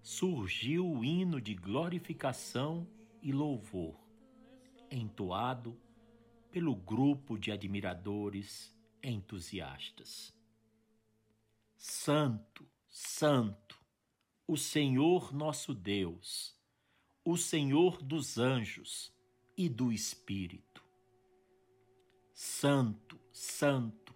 surgiu 0.01 0.89
o 0.89 1.03
hino 1.03 1.39
de 1.39 1.53
glorificação 1.53 2.87
e 3.21 3.31
louvor, 3.31 4.02
entoado 4.93 5.77
pelo 6.51 6.75
grupo 6.75 7.37
de 7.37 7.51
admiradores 7.51 8.73
entusiastas. 9.01 10.33
Santo, 11.75 12.65
Santo, 12.89 13.79
o 14.47 14.55
Senhor 14.55 15.33
nosso 15.33 15.73
Deus 15.73 16.53
o 17.25 17.37
Senhor 17.37 18.01
dos 18.03 18.37
anjos 18.37 19.13
e 19.55 19.69
do 19.69 19.93
Espírito. 19.93 20.83
Santo, 22.33 23.17
Santo, 23.31 24.13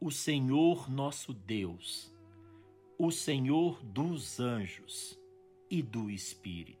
o 0.00 0.10
Senhor 0.10 0.90
nosso 0.90 1.32
Deus, 1.32 2.12
o 2.98 3.12
Senhor 3.12 3.80
dos 3.84 4.40
anjos 4.40 5.16
e 5.70 5.80
do 5.80 6.10
Espírito. 6.10 6.77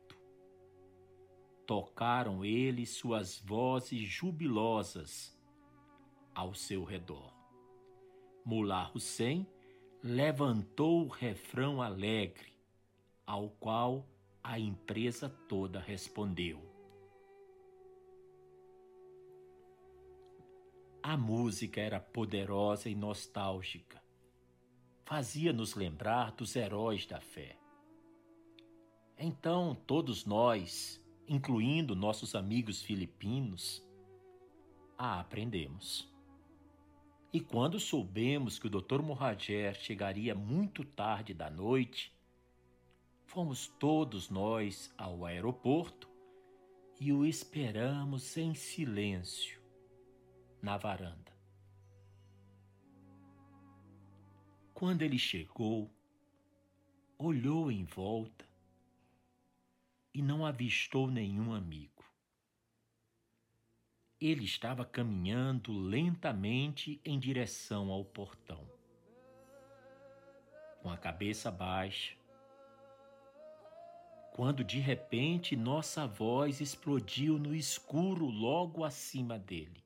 Tocaram 1.68 2.42
eles 2.46 2.88
suas 2.88 3.38
vozes 3.38 4.08
jubilosas 4.08 5.38
ao 6.34 6.54
seu 6.54 6.82
redor. 6.82 7.30
Mullah 8.42 8.90
Hussein 8.94 9.46
levantou 10.02 11.04
o 11.04 11.08
refrão 11.08 11.82
alegre, 11.82 12.56
ao 13.26 13.50
qual 13.50 14.08
a 14.42 14.58
empresa 14.58 15.28
toda 15.46 15.78
respondeu. 15.78 16.58
A 21.02 21.18
música 21.18 21.82
era 21.82 22.00
poderosa 22.00 22.88
e 22.88 22.94
nostálgica. 22.94 24.02
Fazia-nos 25.04 25.74
lembrar 25.74 26.32
dos 26.32 26.56
heróis 26.56 27.04
da 27.04 27.20
fé. 27.20 27.58
Então, 29.18 29.74
todos 29.86 30.24
nós, 30.24 30.97
incluindo 31.28 31.94
nossos 31.94 32.34
amigos 32.34 32.82
filipinos, 32.82 33.84
a 34.96 35.20
aprendemos. 35.20 36.12
E 37.32 37.40
quando 37.40 37.78
soubemos 37.78 38.58
que 38.58 38.66
o 38.66 38.70
Dr. 38.70 39.02
Mohajer 39.02 39.74
chegaria 39.74 40.34
muito 40.34 40.82
tarde 40.84 41.34
da 41.34 41.50
noite, 41.50 42.16
Fomos 43.28 43.66
todos 43.78 44.30
nós 44.30 44.90
ao 44.96 45.26
aeroporto 45.26 46.08
e 46.98 47.12
o 47.12 47.26
esperamos 47.26 48.38
em 48.38 48.54
silêncio 48.54 49.60
na 50.62 50.78
varanda. 50.78 51.30
Quando 54.72 55.02
ele 55.02 55.18
chegou, 55.18 55.90
olhou 57.18 57.70
em 57.70 57.84
volta 57.84 58.47
e 60.12 60.22
não 60.22 60.44
avistou 60.44 61.10
nenhum 61.10 61.52
amigo. 61.54 62.04
Ele 64.20 64.44
estava 64.44 64.84
caminhando 64.84 65.72
lentamente 65.72 67.00
em 67.04 67.18
direção 67.18 67.90
ao 67.90 68.04
portão. 68.04 68.68
Com 70.82 70.90
a 70.90 70.96
cabeça 70.96 71.50
baixa, 71.50 72.16
quando 74.38 74.62
de 74.62 74.78
repente 74.78 75.56
nossa 75.56 76.06
voz 76.06 76.60
explodiu 76.60 77.38
no 77.38 77.54
escuro 77.54 78.26
logo 78.26 78.84
acima 78.84 79.38
dele, 79.38 79.84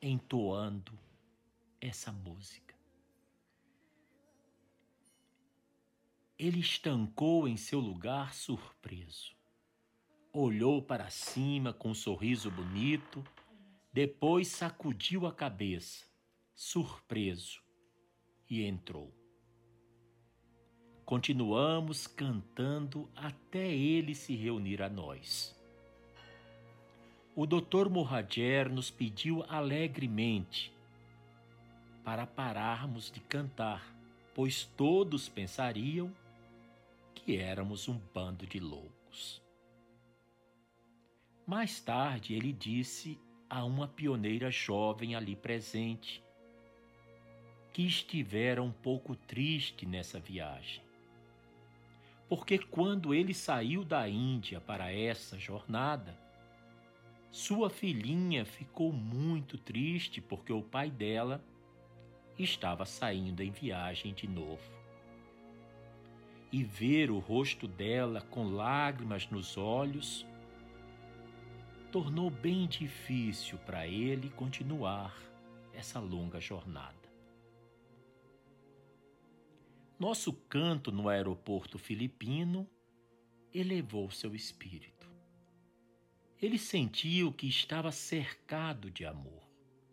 entoando 0.00 0.98
essa 1.80 2.10
música. 2.10 2.63
Ele 6.36 6.58
estancou 6.58 7.46
em 7.46 7.56
seu 7.56 7.78
lugar 7.78 8.34
surpreso. 8.34 9.32
Olhou 10.32 10.82
para 10.82 11.08
cima 11.08 11.72
com 11.72 11.90
um 11.90 11.94
sorriso 11.94 12.50
bonito, 12.50 13.24
depois 13.92 14.48
sacudiu 14.48 15.28
a 15.28 15.32
cabeça, 15.32 16.04
surpreso, 16.52 17.62
e 18.50 18.64
entrou. 18.64 19.14
Continuamos 21.04 22.08
cantando 22.08 23.08
até 23.14 23.72
ele 23.72 24.12
se 24.12 24.34
reunir 24.34 24.82
a 24.82 24.88
nós. 24.88 25.56
O 27.36 27.46
Dr. 27.46 27.88
Mohajer 27.88 28.68
nos 28.68 28.90
pediu 28.90 29.44
alegremente 29.48 30.72
para 32.02 32.26
pararmos 32.26 33.08
de 33.08 33.20
cantar, 33.20 33.94
pois 34.34 34.64
todos 34.64 35.28
pensariam 35.28 36.12
que 37.14 37.36
éramos 37.36 37.88
um 37.88 37.98
bando 38.12 38.46
de 38.46 38.58
loucos. 38.60 39.42
Mais 41.46 41.80
tarde 41.80 42.34
ele 42.34 42.52
disse 42.52 43.18
a 43.48 43.64
uma 43.64 43.86
pioneira 43.86 44.50
jovem 44.50 45.14
ali 45.14 45.36
presente 45.36 46.22
que 47.72 47.86
estivera 47.86 48.62
um 48.62 48.72
pouco 48.72 49.14
triste 49.14 49.86
nessa 49.86 50.18
viagem 50.18 50.84
porque 52.28 52.58
quando 52.58 53.14
ele 53.14 53.32
saiu 53.32 53.84
da 53.84 54.08
Índia 54.08 54.60
para 54.60 54.92
essa 54.92 55.38
jornada, 55.38 56.18
sua 57.30 57.70
filhinha 57.70 58.44
ficou 58.44 58.92
muito 58.92 59.56
triste 59.56 60.20
porque 60.20 60.52
o 60.52 60.60
pai 60.60 60.90
dela 60.90 61.40
estava 62.38 62.84
saindo 62.84 63.40
em 63.40 63.52
viagem 63.52 64.12
de 64.14 64.26
novo. 64.26 64.73
E 66.56 66.62
ver 66.62 67.10
o 67.10 67.18
rosto 67.18 67.66
dela 67.66 68.20
com 68.20 68.44
lágrimas 68.44 69.28
nos 69.28 69.56
olhos 69.56 70.24
tornou 71.90 72.30
bem 72.30 72.68
difícil 72.68 73.58
para 73.66 73.88
ele 73.88 74.30
continuar 74.30 75.12
essa 75.72 75.98
longa 75.98 76.40
jornada. 76.40 77.08
Nosso 79.98 80.32
canto 80.32 80.92
no 80.92 81.08
aeroporto 81.08 81.76
filipino 81.76 82.70
elevou 83.52 84.08
seu 84.12 84.32
espírito. 84.32 85.10
Ele 86.40 86.56
sentiu 86.56 87.32
que 87.32 87.48
estava 87.48 87.90
cercado 87.90 88.92
de 88.92 89.04
amor, 89.04 89.42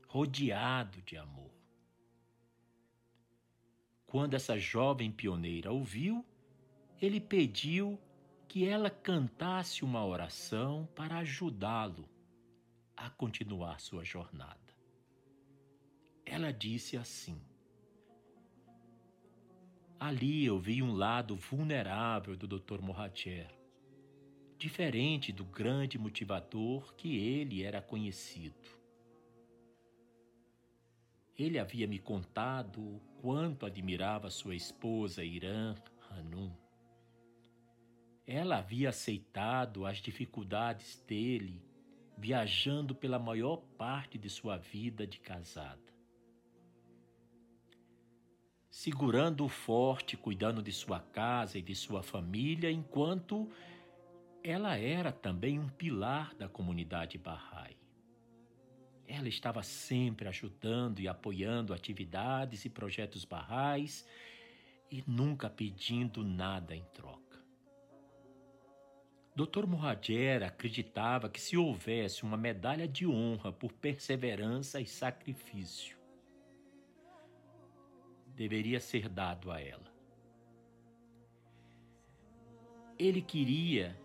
rodeado 0.08 1.02
de 1.02 1.18
amor. 1.18 1.50
quando 4.12 4.34
essa 4.34 4.60
jovem 4.60 5.10
pioneira 5.10 5.72
ouviu, 5.72 6.26
ele 7.02 7.20
pediu 7.20 8.00
que 8.48 8.68
ela 8.68 8.90
cantasse 8.90 9.84
uma 9.84 10.06
oração 10.06 10.88
para 10.96 11.18
ajudá-lo 11.18 12.08
a 12.96 13.10
continuar 13.10 13.80
sua 13.80 14.04
jornada. 14.04 14.60
Ela 16.24 16.54
disse 16.54 16.96
assim: 16.96 17.42
Ali 20.00 20.46
eu 20.46 20.60
vi 20.60 20.84
um 20.84 20.94
lado 20.94 21.36
vulnerável 21.36 22.38
do 22.38 22.48
Dr. 22.48 22.82
Mohajer, 22.82 23.50
diferente 24.60 25.32
do 25.32 25.44
grande 25.44 25.98
motivador 25.98 26.94
que 26.94 27.18
ele 27.18 27.64
era 27.64 27.82
conhecido. 27.82 28.80
Ele 31.36 31.58
havia 31.58 31.88
me 31.88 31.98
contado 31.98 32.80
o 32.80 33.02
quanto 33.20 33.66
admirava 33.66 34.30
sua 34.30 34.54
esposa 34.54 35.24
Irã 35.24 35.74
Hanum. 36.12 36.61
Ela 38.26 38.58
havia 38.58 38.90
aceitado 38.90 39.86
as 39.86 39.98
dificuldades 39.98 41.04
dele, 41.08 41.62
viajando 42.18 42.94
pela 42.94 43.20
maior 43.20 43.58
parte 43.78 44.18
de 44.18 44.30
sua 44.30 44.58
vida 44.58 45.06
de 45.06 45.20
casada 45.20 45.92
segurando 48.72 49.46
o 49.46 49.50
forte, 49.50 50.16
cuidando 50.16 50.64
de 50.64 50.72
sua 50.72 51.00
casa 51.00 51.60
e 51.60 51.62
de 51.62 51.76
sua 51.76 52.02
família, 52.02 52.72
enquanto 52.72 53.48
ela 54.42 54.78
era 54.78 55.12
também 55.12 55.60
um 55.60 55.68
pilar 55.68 56.34
da 56.34 56.48
comunidade 56.48 57.18
Bahá'í. 57.18 57.78
Ela 59.06 59.28
estava 59.28 59.62
sempre 59.62 60.28
ajudando 60.30 61.00
e 61.00 61.08
apoiando 61.08 61.74
atividades 61.74 62.64
e 62.64 62.70
projetos 62.70 63.26
barrais 63.26 64.08
e 64.90 65.04
nunca 65.06 65.50
pedindo 65.50 66.24
nada 66.24 66.74
em 66.74 66.84
troca. 66.86 67.31
Dr. 69.34 69.66
Muhajer 69.66 70.44
acreditava 70.44 71.30
que 71.30 71.40
se 71.40 71.56
houvesse 71.56 72.24
uma 72.24 72.36
medalha 72.36 72.86
de 72.86 73.08
honra 73.08 73.50
por 73.52 73.72
perseverança 73.72 74.82
e 74.82 74.86
sacrifício, 74.86 75.98
deveria 78.36 78.82
ser 78.82 79.08
dado 79.08 79.50
a 79.50 79.62
ela. 79.62 79.90
Ele 83.00 83.22
queria 83.22 83.98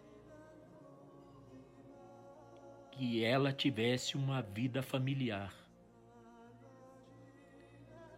que 2.93 3.25
ela 3.25 3.53
tivesse 3.53 4.17
uma 4.17 4.41
vida 4.41 4.81
familiar. 4.81 5.53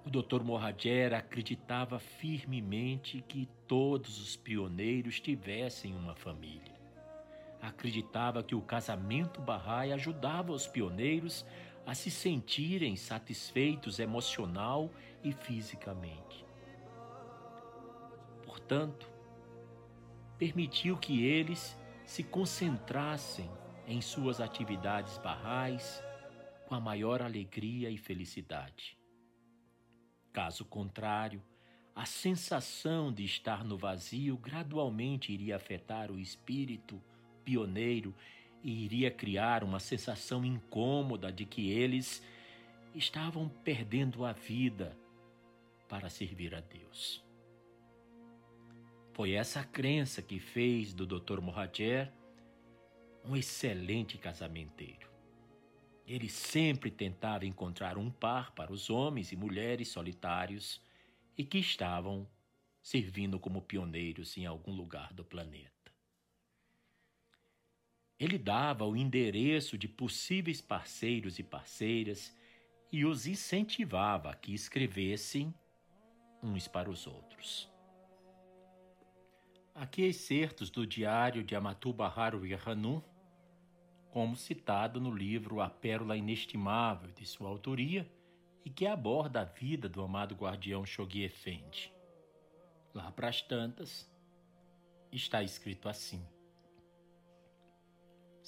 O 0.05 0.11
Dr. 0.11 0.43
Mohajer 0.43 1.15
acreditava 1.15 1.99
firmemente 1.99 3.23
que 3.23 3.49
todos 3.67 4.21
os 4.21 4.37
pioneiros 4.37 5.19
tivessem 5.21 5.95
uma 5.95 6.15
família. 6.15 6.78
Acreditava 7.61 8.43
que 8.43 8.55
o 8.55 8.63
casamento 8.63 9.41
Bahá'í 9.41 9.93
ajudava 9.93 10.53
os 10.53 10.67
pioneiros 10.67 11.45
a 11.85 11.95
se 11.95 12.11
sentirem 12.11 12.97
satisfeitos 12.97 13.99
emocional 13.99 14.91
e 15.25 15.33
fisicamente. 15.33 16.45
Portanto, 18.45 19.11
permitiu 20.37 20.97
que 20.97 21.25
eles 21.25 21.77
se 22.05 22.23
concentrassem 22.23 23.51
em 23.87 24.01
suas 24.01 24.41
atividades 24.41 25.19
barrais 25.19 26.03
com 26.67 26.75
a 26.75 26.81
maior 26.81 27.23
alegria 27.23 27.91
e 27.91 27.97
felicidade. 27.97 28.99
Caso 30.33 30.65
contrário, 30.65 31.43
a 31.95 32.05
sensação 32.05 33.13
de 33.13 33.25
estar 33.25 33.65
no 33.65 33.77
vazio 33.77 34.37
gradualmente 34.37 35.33
iria 35.33 35.57
afetar 35.57 36.13
o 36.13 36.19
espírito 36.19 37.03
pioneiro 37.49 38.15
e 38.63 38.85
iria 38.85 39.11
criar 39.11 39.65
uma 39.65 39.81
sensação 39.81 40.45
incômoda 40.45 41.33
de 41.33 41.47
que 41.47 41.71
eles 41.71 42.23
estavam 42.95 43.49
perdendo 43.49 44.23
a 44.23 44.33
vida 44.33 44.95
para 45.89 46.11
servir 46.11 46.55
a 46.55 46.61
Deus. 46.61 47.25
Foi 49.15 49.33
essa 49.33 49.65
crença 49.65 50.21
que 50.21 50.39
fez 50.39 50.93
do 50.93 51.07
Dr. 51.07 51.41
Mohajer 51.41 52.13
um 53.25 53.35
excelente 53.35 54.19
casamenteiro. 54.19 55.09
Ele 56.07 56.29
sempre 56.29 56.91
tentava 56.91 57.47
encontrar 57.47 57.97
um 57.97 58.11
par 58.11 58.53
para 58.53 58.71
os 58.71 58.91
homens 58.91 59.33
e 59.33 59.37
mulheres 59.37 59.89
solitários 59.89 60.83
e 61.37 61.45
que 61.45 61.59
estavam 61.59 62.29
servindo 62.83 63.41
como 63.41 63.63
pioneiros 63.63 64.37
em 64.37 64.45
algum 64.45 64.73
lugar 64.73 65.15
do 65.15 65.25
planeta. 65.25 65.78
Ele 68.19 68.37
dava 68.37 68.85
o 68.85 68.97
endereço 68.97 69.79
de 69.79 69.87
possíveis 69.87 70.61
parceiros 70.61 71.39
e 71.39 71.43
parceiras 71.43 72.37
e 72.91 73.05
os 73.05 73.27
incentivava 73.27 74.31
a 74.31 74.35
que 74.35 74.53
escrevessem 74.53 75.55
uns 76.43 76.67
para 76.67 76.91
os 76.91 77.07
outros. 77.07 77.71
Aqui 79.75 80.03
excertos 80.03 80.71
do 80.71 80.85
diário 80.85 81.45
de 81.45 81.55
Amatu 81.55 81.93
Baharu 81.93 82.45
Yahanu, 82.45 83.05
como 84.11 84.35
citado 84.35 85.01
no 85.01 85.15
livro 85.15 85.61
A 85.61 85.71
Pérola 85.71 86.17
Inestimável 86.17 87.13
de 87.13 87.25
sua 87.25 87.49
autoria 87.49 88.11
e 88.65 88.71
que 88.71 88.87
aborda 88.87 89.43
a 89.43 89.45
vida 89.45 89.89
do 89.89 90.03
amado 90.03 90.35
guardião 90.35 90.85
Shoghi 90.85 91.23
Effendi. 91.23 91.93
Lá 92.93 93.13
para 93.13 93.29
as 93.29 93.41
tantas, 93.41 94.11
está 95.13 95.43
escrito 95.43 95.89
assim: 95.89 96.27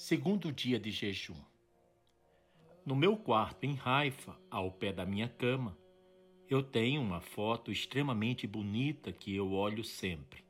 Segundo 0.03 0.51
dia 0.51 0.79
de 0.79 0.89
jejum. 0.89 1.39
No 2.83 2.95
meu 2.95 3.15
quarto 3.15 3.65
em 3.65 3.79
Haifa, 3.85 4.35
ao 4.49 4.71
pé 4.71 4.91
da 4.91 5.05
minha 5.05 5.29
cama, 5.29 5.77
eu 6.49 6.63
tenho 6.63 6.99
uma 6.99 7.21
foto 7.21 7.71
extremamente 7.71 8.47
bonita 8.47 9.11
que 9.11 9.35
eu 9.35 9.51
olho 9.51 9.83
sempre. 9.83 10.43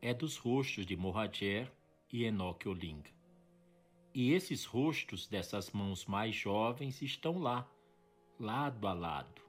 É 0.00 0.14
dos 0.14 0.36
rostos 0.36 0.86
de 0.86 0.96
Mohajer 0.96 1.72
e 2.12 2.22
Enoque 2.22 2.68
Olinga. 2.68 3.10
E 4.14 4.30
esses 4.30 4.64
rostos 4.64 5.26
dessas 5.26 5.72
mãos 5.72 6.06
mais 6.06 6.32
jovens 6.32 7.02
estão 7.02 7.40
lá, 7.40 7.68
lado 8.38 8.86
a 8.86 8.92
lado. 8.92 9.42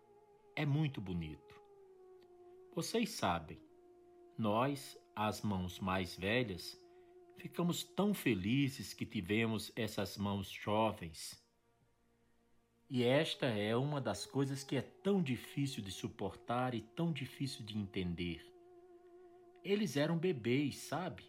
É 0.56 0.66
muito 0.66 1.00
bonito. 1.00 1.62
Vocês 2.76 3.12
sabem, 3.12 3.62
nós, 4.36 5.00
as 5.16 5.44
mãos 5.44 5.80
mais 5.80 6.18
velhas, 6.18 6.83
Ficamos 7.38 7.84
tão 7.84 8.14
felizes 8.14 8.94
que 8.94 9.06
tivemos 9.06 9.72
essas 9.76 10.18
mãos 10.18 10.50
jovens. 10.50 11.42
E 12.90 13.04
esta 13.04 13.48
é 13.48 13.76
uma 13.76 14.00
das 14.00 14.26
coisas 14.26 14.64
que 14.64 14.76
é 14.76 14.82
tão 14.82 15.22
difícil 15.22 15.84
de 15.84 15.92
suportar 15.92 16.76
e 16.76 16.82
tão 16.82 17.12
difícil 17.12 17.66
de 17.66 17.78
entender. 17.78 18.46
Eles 19.64 19.98
eram 19.98 20.18
bebês, 20.18 20.78
sabe? 20.78 21.24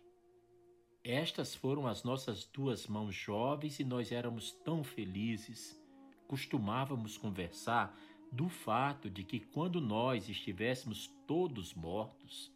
Estas 1.03 1.55
foram 1.55 1.87
as 1.87 2.03
nossas 2.03 2.45
duas 2.45 2.87
mãos 2.87 3.15
jovens 3.15 3.79
e 3.79 3.85
nós 3.85 4.11
éramos 4.11 4.53
tão 4.53 4.83
felizes. 4.83 5.79
Costumávamos 6.27 7.17
conversar 7.17 7.99
do 8.33 8.49
fato 8.49 9.09
de 9.09 9.23
que 9.23 9.39
quando 9.39 9.81
nós 9.81 10.29
estivéssemos 10.29 11.07
todos 11.27 11.73
mortos, 11.73 12.53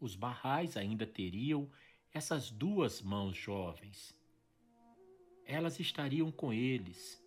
os 0.00 0.16
barrais 0.16 0.76
ainda 0.76 1.06
teriam 1.06 1.70
essas 2.16 2.50
duas 2.50 3.02
mãos 3.02 3.36
jovens. 3.36 4.16
Elas 5.44 5.78
estariam 5.78 6.32
com 6.32 6.50
eles. 6.50 7.22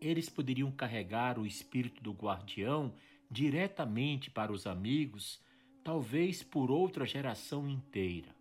Eles 0.00 0.30
poderiam 0.30 0.72
carregar 0.72 1.38
o 1.38 1.44
espírito 1.44 2.02
do 2.02 2.12
guardião 2.12 2.94
diretamente 3.30 4.30
para 4.30 4.50
os 4.50 4.66
amigos, 4.66 5.38
talvez 5.84 6.42
por 6.42 6.70
outra 6.70 7.04
geração 7.04 7.68
inteira. 7.68 8.34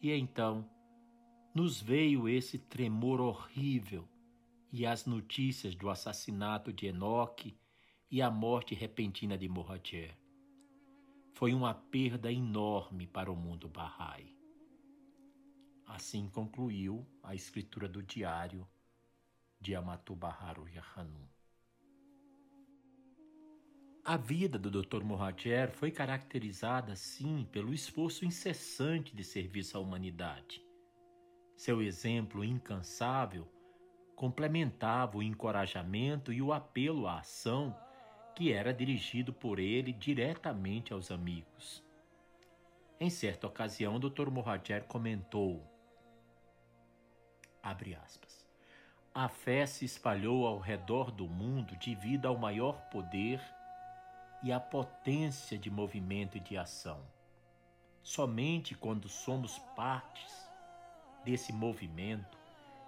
E 0.00 0.10
então 0.10 0.66
nos 1.54 1.78
veio 1.78 2.26
esse 2.26 2.58
tremor 2.58 3.20
horrível 3.20 4.08
e 4.72 4.86
as 4.86 5.04
notícias 5.04 5.74
do 5.74 5.90
assassinato 5.90 6.72
de 6.72 6.86
Enoque 6.86 7.58
e 8.10 8.22
a 8.22 8.30
morte 8.30 8.74
repentina 8.74 9.36
de 9.36 9.50
Mohajer. 9.50 10.16
Foi 11.34 11.52
uma 11.52 11.74
perda 11.74 12.32
enorme 12.32 13.06
para 13.06 13.30
o 13.30 13.36
mundo 13.36 13.68
Bahá'í. 13.68 14.35
Assim 15.86 16.28
concluiu 16.28 17.06
a 17.22 17.34
escritura 17.34 17.88
do 17.88 18.02
diário 18.02 18.66
de 19.60 19.74
Amatu 19.74 20.14
Baharu 20.14 20.68
Yahanu. 20.68 21.28
A 24.04 24.16
vida 24.16 24.58
do 24.58 24.70
Dr. 24.70 25.02
Mohajer 25.02 25.70
foi 25.70 25.90
caracterizada, 25.90 26.94
sim, 26.94 27.48
pelo 27.50 27.72
esforço 27.72 28.24
incessante 28.24 29.14
de 29.14 29.24
serviço 29.24 29.76
à 29.76 29.80
humanidade. 29.80 30.64
Seu 31.56 31.80
exemplo 31.80 32.44
incansável 32.44 33.48
complementava 34.14 35.18
o 35.18 35.22
encorajamento 35.22 36.32
e 36.32 36.40
o 36.40 36.52
apelo 36.52 37.06
à 37.06 37.18
ação 37.18 37.76
que 38.34 38.52
era 38.52 38.72
dirigido 38.72 39.32
por 39.32 39.58
ele 39.58 39.92
diretamente 39.92 40.92
aos 40.92 41.10
amigos. 41.10 41.82
Em 43.00 43.10
certa 43.10 43.46
ocasião, 43.46 43.98
Dr. 43.98 44.30
Mohajer 44.30 44.84
comentou. 44.84 45.75
A 49.14 49.28
fé 49.28 49.66
se 49.66 49.84
espalhou 49.84 50.46
ao 50.46 50.58
redor 50.58 51.10
do 51.10 51.26
mundo 51.26 51.74
devido 51.76 52.26
ao 52.26 52.36
maior 52.36 52.82
poder 52.90 53.40
e 54.42 54.52
à 54.52 54.60
potência 54.60 55.58
de 55.58 55.70
movimento 55.70 56.36
e 56.36 56.40
de 56.40 56.56
ação. 56.56 57.00
Somente 58.02 58.74
quando 58.74 59.08
somos 59.08 59.58
partes 59.74 60.48
desse 61.24 61.52
movimento 61.52 62.38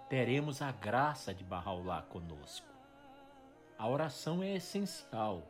teremos 0.07 0.61
a 0.61 0.71
graça 0.71 1.33
de 1.33 1.43
Bahá'u'lláh 1.43 2.03
conosco. 2.03 2.67
A 3.77 3.87
oração 3.87 4.41
é 4.41 4.55
essencial, 4.55 5.45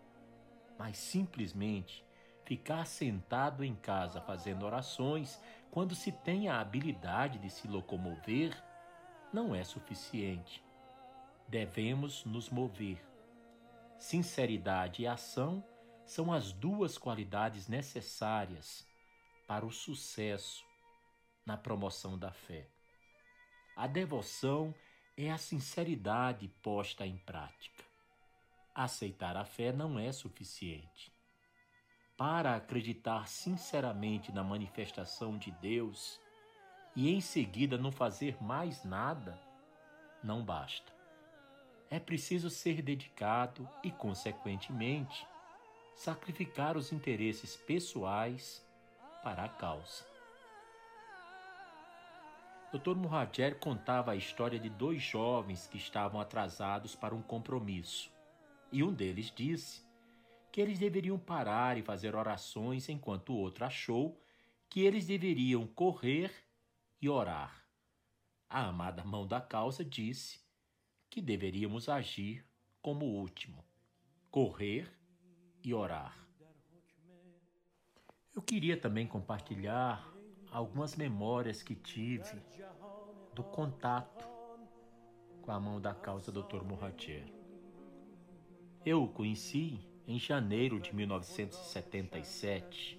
mas 0.77 0.97
simplesmente 0.97 2.03
ficar 2.45 2.85
sentado 2.85 3.63
em 3.63 3.75
casa 3.75 4.19
fazendo 4.21 4.65
orações 4.65 5.39
quando 5.69 5.93
se 5.93 6.11
tem 6.11 6.49
a 6.49 6.59
habilidade 6.59 7.37
de 7.37 7.49
se 7.49 7.67
locomover 7.67 8.57
não 9.31 9.53
é 9.53 9.63
suficiente. 9.63 10.63
Devemos 11.47 12.25
nos 12.25 12.49
mover. 12.49 13.03
Sinceridade 13.97 15.03
e 15.03 15.07
ação 15.07 15.63
são 16.05 16.31
as 16.31 16.51
duas 16.51 16.97
qualidades 16.97 17.67
necessárias 17.67 18.87
para 19.47 19.65
o 19.65 19.71
sucesso 19.71 20.63
na 21.45 21.57
promoção 21.57 22.17
da 22.17 22.31
fé. 22.31 22.67
A 23.75 23.87
devoção 23.87 24.73
é 25.17 25.31
a 25.31 25.37
sinceridade 25.37 26.47
posta 26.61 27.05
em 27.05 27.17
prática. 27.17 27.83
Aceitar 28.73 29.35
a 29.35 29.45
fé 29.45 29.71
não 29.71 29.99
é 29.99 30.11
suficiente. 30.11 31.11
Para 32.17 32.55
acreditar 32.55 33.27
sinceramente 33.27 34.31
na 34.31 34.43
manifestação 34.43 35.37
de 35.37 35.51
Deus 35.51 36.19
e 36.99 37.09
em 37.09 37.21
seguida 37.21 37.77
não 37.77 37.93
fazer 37.93 38.35
mais 38.43 38.83
nada, 38.83 39.39
não 40.21 40.43
basta. 40.43 40.91
É 41.89 41.97
preciso 41.97 42.49
ser 42.49 42.81
dedicado 42.81 43.65
e, 43.81 43.89
consequentemente, 43.89 45.25
sacrificar 45.95 46.75
os 46.75 46.91
interesses 46.91 47.55
pessoais 47.55 48.61
para 49.23 49.45
a 49.45 49.47
causa. 49.47 50.05
Dr. 52.73 52.95
Muhajer 52.95 53.57
contava 53.59 54.11
a 54.11 54.17
história 54.17 54.59
de 54.59 54.69
dois 54.69 55.01
jovens 55.01 55.67
que 55.67 55.77
estavam 55.77 56.19
atrasados 56.19 56.95
para 56.95 57.15
um 57.15 57.21
compromisso 57.21 58.11
e 58.73 58.83
um 58.83 58.91
deles 58.91 59.31
disse 59.33 59.85
que 60.51 60.59
eles 60.59 60.77
deveriam 60.77 61.17
parar 61.17 61.77
e 61.77 61.81
fazer 61.81 62.13
orações, 62.13 62.89
enquanto 62.89 63.29
o 63.29 63.37
outro 63.37 63.63
achou 63.63 64.21
que 64.69 64.81
eles 64.81 65.07
deveriam 65.07 65.65
correr 65.65 66.48
e 67.01 67.09
orar. 67.09 67.65
A 68.49 68.67
amada 68.67 69.03
mão 69.03 69.27
da 69.27 69.39
causa 69.39 69.85
disse 69.85 70.39
que 71.09 71.21
deveríamos 71.21 71.87
agir 71.87 72.43
como 72.81 73.05
último: 73.05 73.63
correr 74.31 74.91
e 75.63 75.73
orar. 75.73 76.17
Eu 78.33 78.41
queria 78.41 78.79
também 78.79 79.05
compartilhar 79.05 80.09
algumas 80.51 80.95
memórias 80.95 81.61
que 81.61 81.75
tive 81.75 82.41
do 83.33 83.43
contato 83.43 84.25
com 85.41 85.51
a 85.51 85.59
mão 85.59 85.81
da 85.81 85.93
causa 85.93 86.31
Dr. 86.31 86.63
Mohajer. 86.63 87.25
Eu 88.85 89.03
o 89.03 89.09
conheci 89.09 89.85
em 90.07 90.17
janeiro 90.17 90.79
de 90.79 90.95
1977, 90.95 92.97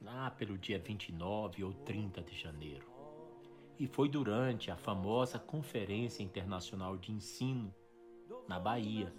lá 0.00 0.30
pelo 0.30 0.58
dia 0.58 0.78
29 0.78 1.64
ou 1.64 1.72
30 1.72 2.22
de 2.22 2.38
janeiro. 2.38 2.89
E 3.80 3.86
foi 3.86 4.10
durante 4.10 4.70
a 4.70 4.76
famosa 4.76 5.38
Conferência 5.38 6.22
Internacional 6.22 6.98
de 6.98 7.12
Ensino 7.12 7.74
na 8.46 8.60
Bahia. 8.60 9.10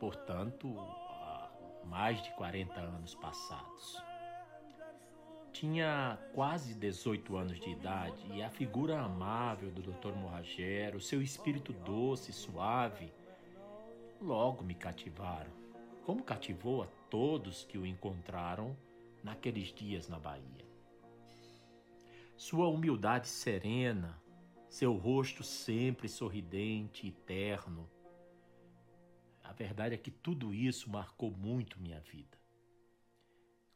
Portanto, 0.00 0.74
há 0.78 1.50
mais 1.84 2.22
de 2.22 2.30
40 2.36 2.80
anos 2.80 3.14
passados. 3.14 4.02
Tinha 5.52 6.18
quase 6.32 6.72
18 6.72 7.36
anos 7.36 7.60
de 7.60 7.68
idade 7.68 8.26
e 8.32 8.42
a 8.42 8.48
figura 8.48 8.98
amável 8.98 9.70
do 9.70 9.82
Dr. 9.82 10.14
Morragero, 10.16 10.96
o 10.96 11.02
seu 11.02 11.20
espírito 11.20 11.74
doce 11.74 12.30
e 12.30 12.34
suave, 12.34 13.12
logo 14.22 14.64
me 14.64 14.74
cativaram, 14.74 15.52
como 16.02 16.22
cativou 16.22 16.82
a 16.82 16.86
todos 17.10 17.64
que 17.64 17.76
o 17.76 17.84
encontraram 17.84 18.74
naqueles 19.22 19.68
dias 19.68 20.08
na 20.08 20.18
Bahia. 20.18 20.67
Sua 22.38 22.68
humildade 22.68 23.26
serena, 23.26 24.16
seu 24.70 24.92
rosto 24.92 25.42
sempre 25.42 26.08
sorridente 26.08 27.04
e 27.04 27.10
terno. 27.10 27.90
A 29.42 29.52
verdade 29.52 29.96
é 29.96 29.98
que 29.98 30.12
tudo 30.12 30.54
isso 30.54 30.88
marcou 30.88 31.32
muito 31.32 31.80
minha 31.80 31.98
vida. 31.98 32.38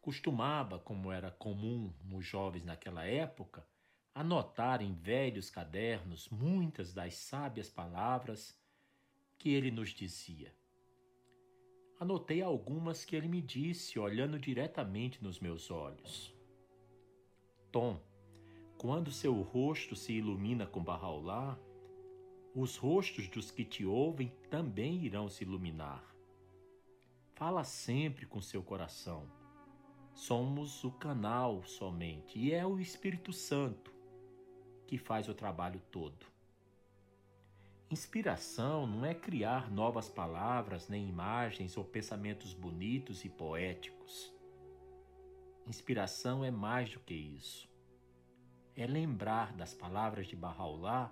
Costumava, 0.01 0.79
como 0.79 1.11
era 1.11 1.29
comum 1.29 1.93
nos 2.05 2.25
jovens 2.25 2.63
naquela 2.63 3.05
época, 3.05 3.67
anotar 4.15 4.81
em 4.81 4.95
velhos 4.95 5.51
cadernos 5.51 6.29
muitas 6.29 6.95
das 6.95 7.17
sábias 7.17 7.69
palavras 7.69 8.57
que 9.41 9.51
ele 9.51 9.73
nos 9.73 9.89
dizia. 9.91 10.55
Anotei 11.99 12.41
algumas 12.41 13.05
que 13.05 13.17
ele 13.17 13.27
me 13.27 13.43
disse, 13.43 13.99
olhando 13.99 14.39
diretamente 14.39 15.21
nos 15.21 15.41
meus 15.41 15.69
olhos. 15.69 16.33
Tom, 17.73 18.01
quando 18.83 19.13
seu 19.13 19.41
rosto 19.43 19.95
se 19.95 20.13
ilumina 20.13 20.67
com 20.67 20.83
Bahá'u'lláh, 20.83 21.57
os 22.53 22.77
rostos 22.77 23.29
dos 23.29 23.49
que 23.49 23.65
te 23.65 23.87
ouvem 23.87 24.33
também 24.51 25.05
irão 25.05 25.29
se 25.29 25.45
iluminar. 25.45 26.05
Fala 27.37 27.63
sempre 27.63 28.27
com 28.27 28.41
seu 28.41 28.61
coração. 28.61 29.31
Somos 30.13 30.83
o 30.83 30.91
canal 30.91 31.63
somente, 31.63 32.37
e 32.37 32.53
é 32.53 32.67
o 32.67 32.81
Espírito 32.81 33.33
Santo 33.33 33.95
que 34.85 34.99
faz 34.99 35.29
o 35.29 35.35
trabalho 35.35 35.81
todo. 35.93 36.27
Inspiração 37.89 38.85
não 38.85 39.07
é 39.07 39.15
criar 39.15 39.71
novas 39.71 40.09
palavras, 40.09 40.89
nem 40.89 41.09
imagens 41.09 41.77
ou 41.77 41.85
pensamentos 41.85 42.53
bonitos 42.53 43.25
e 43.25 43.29
poéticos. 43.29 44.35
Inspiração 45.69 46.45
é 46.45 46.51
mais 46.51 46.91
do 46.91 46.99
que 46.99 47.15
isso. 47.15 47.72
É 48.77 48.87
lembrar 48.87 49.53
das 49.53 49.75
palavras 49.75 50.27
de 50.27 50.37
Bahá'u'lláh 50.37 51.11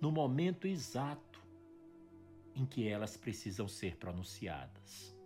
no 0.00 0.12
momento 0.12 0.66
exato 0.66 1.42
em 2.54 2.66
que 2.66 2.86
elas 2.86 3.16
precisam 3.16 3.66
ser 3.66 3.96
pronunciadas. 3.96 5.16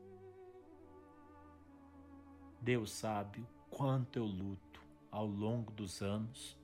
Deus 2.61 2.91
sabe 2.91 3.41
o 3.41 3.77
quanto 3.77 4.19
eu 4.19 4.25
luto 4.25 4.81
ao 5.11 5.27
longo 5.27 5.73
dos 5.73 6.03
anos 6.03 6.59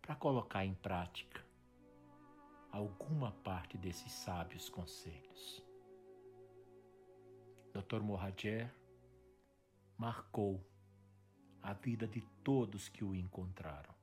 para 0.00 0.14
colocar 0.14 0.64
em 0.64 0.74
prática 0.74 1.44
alguma 2.70 3.32
parte 3.32 3.76
desses 3.76 4.12
sábios 4.12 4.68
conselhos. 4.68 5.64
Dr. 7.72 8.00
Mohajer 8.00 8.72
marcou 9.96 10.64
a 11.62 11.72
vida 11.72 12.06
de 12.06 12.22
todos 12.42 12.88
que 12.88 13.04
o 13.04 13.14
encontraram. 13.14 13.97